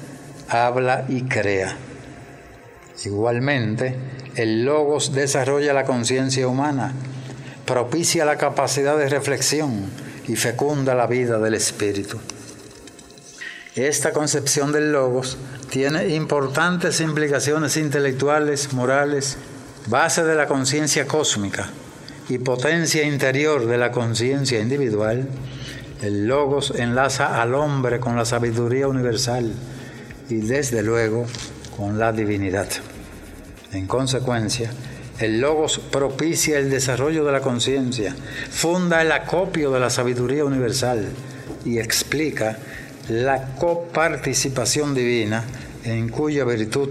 habla 0.49 1.05
y 1.09 1.23
crea. 1.23 1.77
Igualmente, 3.05 3.97
el 4.37 4.65
logos 4.65 5.13
desarrolla 5.13 5.73
la 5.73 5.85
conciencia 5.85 6.47
humana, 6.47 6.93
propicia 7.67 8.25
la 8.25 8.37
capacidad 8.37 8.97
de 8.97 9.09
reflexión 9.09 9.87
y 10.29 10.37
fecunda 10.37 10.95
la 10.95 11.07
vida 11.07 11.39
del 11.39 11.55
espíritu. 11.55 12.19
Esta 13.75 14.13
concepción 14.13 14.73
del 14.73 14.93
logos 14.93 15.39
tiene 15.71 16.09
importantes 16.09 17.01
implicaciones 17.01 17.77
intelectuales, 17.77 18.73
morales, 18.73 19.39
base 19.87 20.25
de 20.25 20.35
la 20.35 20.47
conciencia 20.47 21.07
cósmica 21.07 21.71
y 22.29 22.39
potencia 22.39 23.05
interior 23.05 23.67
de 23.67 23.79
la 23.79 23.93
conciencia 23.93 24.61
individual. 24.61 25.29
El 26.03 26.27
logos 26.27 26.73
enlaza 26.77 27.41
al 27.41 27.55
hombre 27.55 28.01
con 28.01 28.17
la 28.17 28.25
sabiduría 28.25 28.89
universal 28.89 29.53
y 30.31 30.37
desde 30.37 30.83
luego 30.83 31.27
con 31.77 31.99
la 31.99 32.13
divinidad. 32.13 32.69
En 33.73 33.87
consecuencia, 33.87 34.71
el 35.21 35.41
Logos 35.41 35.79
propicia 35.79 36.59
el 36.59 36.71
desarrollo 36.71 37.25
de 37.25 37.33
la 37.33 37.43
conciencia, 37.43 38.17
funda 38.51 39.03
el 39.03 39.13
acopio 39.13 39.71
de 39.71 39.79
la 39.79 39.91
sabiduría 39.91 40.47
universal 40.47 41.07
y 41.65 41.79
explica 41.79 42.57
la 43.11 43.55
coparticipación 43.57 44.95
divina 44.95 45.45
en 45.85 46.09
cuya 46.09 46.45
virtud 46.45 46.89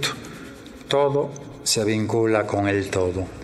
todo 0.88 1.32
se 1.64 1.84
vincula 1.84 2.46
con 2.46 2.68
el 2.68 2.90
todo. 2.90 3.39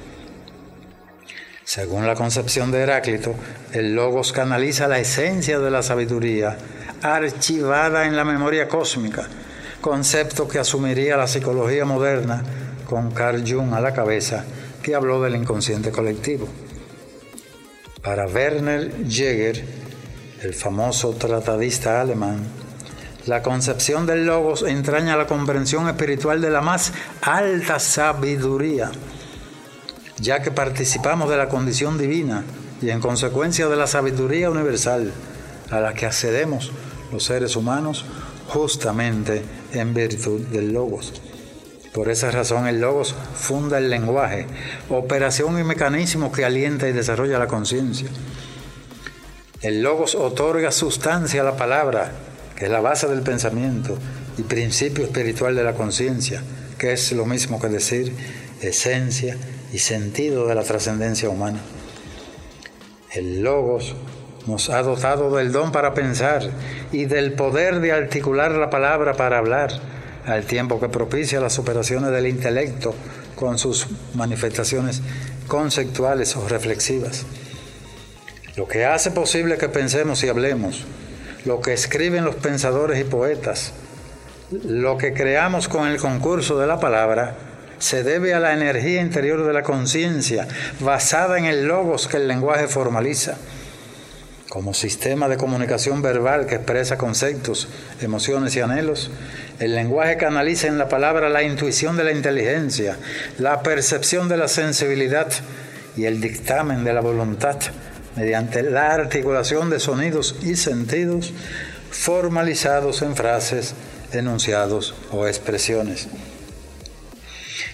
Según 1.65 2.05
la 2.05 2.13
concepción 2.13 2.71
de 2.71 2.81
Heráclito, 2.81 3.33
el 3.73 3.95
Logos 3.95 4.31
canaliza 4.31 4.87
la 4.87 4.99
esencia 4.99 5.57
de 5.57 5.71
la 5.71 5.81
sabiduría 5.81 6.55
archivada 7.01 8.05
en 8.05 8.15
la 8.15 8.23
memoria 8.23 8.67
cósmica, 8.67 9.27
concepto 9.81 10.47
que 10.47 10.59
asumiría 10.59 11.17
la 11.17 11.27
psicología 11.27 11.83
moderna 11.83 12.43
con 12.87 13.09
Carl 13.11 13.43
Jung 13.45 13.73
a 13.73 13.81
la 13.81 13.93
cabeza 13.93 14.45
que 14.83 14.93
habló 14.93 15.19
del 15.23 15.35
inconsciente 15.35 15.91
colectivo. 15.91 16.47
Para 18.03 18.27
Werner 18.27 19.03
Jäger, 19.07 19.65
el 20.43 20.53
famoso 20.53 21.13
tratadista 21.13 21.99
alemán, 21.99 22.43
la 23.25 23.41
concepción 23.41 24.05
del 24.05 24.27
logos 24.27 24.61
entraña 24.61 25.17
la 25.17 25.25
comprensión 25.25 25.87
espiritual 25.87 26.39
de 26.41 26.51
la 26.51 26.61
más 26.61 26.93
alta 27.21 27.79
sabiduría, 27.79 28.91
ya 30.19 30.41
que 30.41 30.51
participamos 30.51 31.29
de 31.29 31.37
la 31.37 31.49
condición 31.49 31.97
divina 31.97 32.43
y 32.81 32.89
en 32.89 32.99
consecuencia 32.99 33.67
de 33.67 33.75
la 33.75 33.87
sabiduría 33.87 34.49
universal 34.49 35.11
a 35.71 35.79
la 35.79 35.93
que 35.93 36.05
accedemos 36.05 36.71
los 37.11 37.23
seres 37.23 37.55
humanos 37.55 38.05
justamente 38.47 39.43
en 39.73 39.93
virtud 39.93 40.41
del 40.47 40.73
logos. 40.73 41.13
Por 41.93 42.09
esa 42.09 42.29
razón 42.29 42.67
el 42.67 42.81
logos 42.81 43.15
funda 43.35 43.77
el 43.77 43.89
lenguaje, 43.89 44.47
operación 44.89 45.57
y 45.59 45.63
mecanismo 45.63 46.31
que 46.31 46.45
alienta 46.45 46.87
y 46.87 46.93
desarrolla 46.93 47.39
la 47.39 47.47
conciencia. 47.47 48.09
El 49.61 49.81
logos 49.81 50.13
otorga 50.15 50.71
sustancia 50.71 51.41
a 51.41 51.45
la 51.45 51.57
palabra, 51.57 52.11
que 52.55 52.65
es 52.65 52.71
la 52.71 52.81
base 52.81 53.07
del 53.07 53.21
pensamiento 53.21 53.97
y 54.37 54.43
principio 54.43 55.05
espiritual 55.05 55.55
de 55.55 55.63
la 55.63 55.73
conciencia, 55.73 56.43
que 56.77 56.91
es 56.91 57.13
lo 57.13 57.25
mismo 57.25 57.59
que 57.59 57.69
decir 57.69 58.13
esencia 58.61 59.37
y 59.75 59.79
sentido 59.79 60.47
de 60.47 60.55
la 60.55 60.63
trascendencia 60.63 61.27
humana. 61.27 61.59
El 63.11 63.43
logos 63.43 63.93
nos 64.47 64.69
ha 64.69 64.81
dotado 64.81 65.35
del 65.35 65.51
don 65.51 65.73
para 65.73 65.93
pensar 65.93 66.49
y 66.93 67.03
del 67.03 67.33
poder 67.33 67.81
de 67.81 67.91
articular 67.91 68.51
la 68.51 68.69
palabra 68.69 69.15
para 69.15 69.37
hablar 69.37 69.73
al 70.25 70.45
tiempo 70.45 70.79
que 70.79 70.87
propicia 70.87 71.41
las 71.41 71.59
operaciones 71.59 72.11
del 72.11 72.27
intelecto 72.27 72.95
con 73.35 73.57
sus 73.57 73.87
manifestaciones 74.13 75.01
conceptuales 75.45 76.37
o 76.37 76.47
reflexivas. 76.47 77.25
Lo 78.55 78.69
que 78.69 78.85
hace 78.85 79.11
posible 79.11 79.57
que 79.57 79.67
pensemos 79.67 80.23
y 80.23 80.29
hablemos, 80.29 80.85
lo 81.43 81.59
que 81.59 81.73
escriben 81.73 82.23
los 82.23 82.35
pensadores 82.35 82.97
y 82.97 83.03
poetas, 83.03 83.73
lo 84.51 84.97
que 84.97 85.11
creamos 85.11 85.67
con 85.67 85.89
el 85.89 85.97
concurso 85.97 86.57
de 86.57 86.65
la 86.65 86.79
palabra, 86.79 87.35
se 87.79 88.03
debe 88.03 88.33
a 88.33 88.39
la 88.39 88.53
energía 88.53 89.01
interior 89.01 89.45
de 89.45 89.53
la 89.53 89.63
conciencia, 89.63 90.47
basada 90.79 91.37
en 91.37 91.45
el 91.45 91.65
logos 91.65 92.07
que 92.07 92.17
el 92.17 92.27
lenguaje 92.27 92.67
formaliza. 92.67 93.37
Como 94.49 94.73
sistema 94.73 95.27
de 95.27 95.37
comunicación 95.37 96.01
verbal 96.01 96.45
que 96.45 96.55
expresa 96.55 96.97
conceptos, 96.97 97.67
emociones 98.01 98.55
y 98.55 98.61
anhelos, 98.61 99.11
el 99.59 99.75
lenguaje 99.75 100.17
canaliza 100.17 100.67
en 100.67 100.77
la 100.77 100.87
palabra 100.87 101.29
la 101.29 101.43
intuición 101.43 101.97
de 101.97 102.05
la 102.05 102.11
inteligencia, 102.11 102.97
la 103.37 103.63
percepción 103.63 104.29
de 104.29 104.37
la 104.37 104.47
sensibilidad 104.47 105.27
y 105.97 106.05
el 106.05 106.21
dictamen 106.21 106.83
de 106.83 106.93
la 106.93 107.01
voluntad 107.01 107.57
mediante 108.15 108.63
la 108.63 108.93
articulación 108.93 109.69
de 109.69 109.79
sonidos 109.79 110.35
y 110.41 110.55
sentidos 110.55 111.33
formalizados 111.91 113.01
en 113.01 113.15
frases, 113.15 113.73
enunciados 114.11 114.95
o 115.11 115.27
expresiones. 115.27 116.07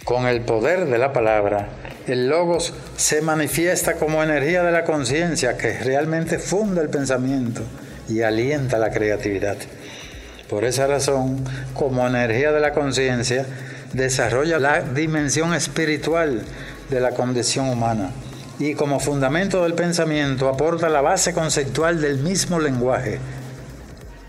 Con 0.03 0.25
el 0.25 0.41
poder 0.41 0.87
de 0.87 0.97
la 0.97 1.13
palabra, 1.13 1.69
el 2.07 2.27
logos 2.27 2.73
se 2.97 3.21
manifiesta 3.21 3.97
como 3.97 4.23
energía 4.23 4.63
de 4.63 4.71
la 4.71 4.83
conciencia 4.83 5.57
que 5.57 5.77
realmente 5.77 6.39
funda 6.39 6.81
el 6.81 6.89
pensamiento 6.89 7.61
y 8.09 8.23
alienta 8.23 8.79
la 8.79 8.89
creatividad. 8.89 9.57
Por 10.49 10.65
esa 10.65 10.87
razón, 10.87 11.43
como 11.75 12.07
energía 12.07 12.51
de 12.51 12.59
la 12.59 12.73
conciencia, 12.73 13.45
desarrolla 13.93 14.57
la 14.57 14.81
dimensión 14.81 15.53
espiritual 15.53 16.41
de 16.89 16.99
la 16.99 17.11
condición 17.11 17.69
humana 17.69 18.09
y 18.57 18.73
como 18.73 18.99
fundamento 18.99 19.63
del 19.63 19.75
pensamiento 19.75 20.49
aporta 20.49 20.89
la 20.89 21.01
base 21.01 21.33
conceptual 21.33 22.01
del 22.01 22.17
mismo 22.17 22.59
lenguaje. 22.59 23.19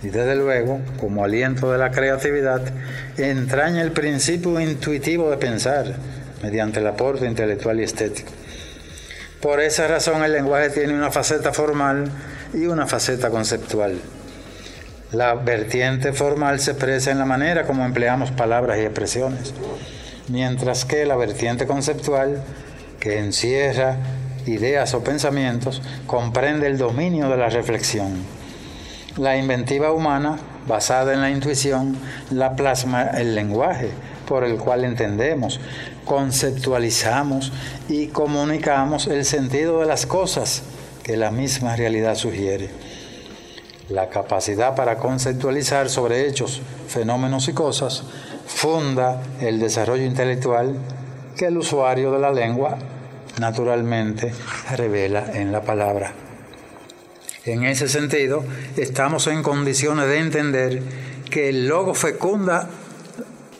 Y 0.02 0.08
desde 0.08 0.34
luego, 0.34 0.80
como 0.98 1.24
aliento 1.24 1.70
de 1.70 1.78
la 1.78 1.90
creatividad, 1.92 2.62
entraña 3.16 3.82
el 3.82 3.92
principio 3.92 4.58
intuitivo 4.60 5.30
de 5.30 5.36
pensar 5.36 5.94
mediante 6.42 6.80
el 6.80 6.86
aporte 6.88 7.26
intelectual 7.26 7.80
y 7.80 7.84
estético. 7.84 8.32
Por 9.40 9.60
esa 9.60 9.86
razón 9.86 10.22
el 10.22 10.32
lenguaje 10.32 10.70
tiene 10.70 10.94
una 10.94 11.10
faceta 11.10 11.52
formal 11.52 12.10
y 12.52 12.66
una 12.66 12.86
faceta 12.86 13.30
conceptual. 13.30 14.00
La 15.12 15.34
vertiente 15.34 16.12
formal 16.12 16.58
se 16.58 16.72
expresa 16.72 17.10
en 17.10 17.18
la 17.18 17.24
manera 17.24 17.64
como 17.64 17.84
empleamos 17.84 18.30
palabras 18.30 18.78
y 18.78 18.82
expresiones, 18.82 19.52
mientras 20.28 20.84
que 20.84 21.04
la 21.04 21.16
vertiente 21.16 21.66
conceptual, 21.66 22.42
que 22.98 23.18
encierra 23.18 23.96
ideas 24.46 24.94
o 24.94 25.04
pensamientos, 25.04 25.82
comprende 26.06 26.66
el 26.66 26.78
dominio 26.78 27.28
de 27.28 27.36
la 27.36 27.50
reflexión. 27.50 28.41
La 29.18 29.36
inventiva 29.36 29.92
humana, 29.92 30.38
basada 30.66 31.12
en 31.12 31.20
la 31.20 31.30
intuición, 31.30 31.98
la 32.30 32.56
plasma 32.56 33.02
el 33.02 33.34
lenguaje 33.34 33.90
por 34.26 34.42
el 34.42 34.56
cual 34.56 34.84
entendemos, 34.84 35.60
conceptualizamos 36.06 37.52
y 37.90 38.06
comunicamos 38.06 39.08
el 39.08 39.26
sentido 39.26 39.80
de 39.80 39.86
las 39.86 40.06
cosas 40.06 40.62
que 41.02 41.18
la 41.18 41.30
misma 41.30 41.76
realidad 41.76 42.14
sugiere. 42.14 42.70
La 43.90 44.08
capacidad 44.08 44.74
para 44.74 44.96
conceptualizar 44.96 45.90
sobre 45.90 46.26
hechos, 46.26 46.62
fenómenos 46.88 47.48
y 47.48 47.52
cosas 47.52 48.04
funda 48.46 49.22
el 49.40 49.60
desarrollo 49.60 50.04
intelectual 50.04 50.74
que 51.36 51.46
el 51.46 51.58
usuario 51.58 52.12
de 52.12 52.18
la 52.18 52.32
lengua 52.32 52.78
naturalmente 53.38 54.32
revela 54.74 55.26
en 55.34 55.52
la 55.52 55.60
palabra. 55.60 56.14
En 57.44 57.64
ese 57.64 57.88
sentido, 57.88 58.44
estamos 58.76 59.26
en 59.26 59.42
condiciones 59.42 60.06
de 60.06 60.18
entender 60.18 60.82
que 61.28 61.48
el 61.48 61.66
logo 61.66 61.94
fecunda 61.94 62.68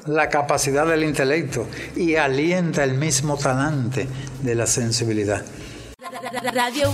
la 0.07 0.29
capacidad 0.29 0.87
del 0.87 1.05
intelecto 1.05 1.67
y 1.97 2.15
alienta 2.15 2.85
el 2.85 2.95
mismo 2.95 3.37
talante 3.37 4.07
de 4.43 4.55
la 4.55 4.67
sensibilidad. 4.67 5.45
Radio 6.55 6.93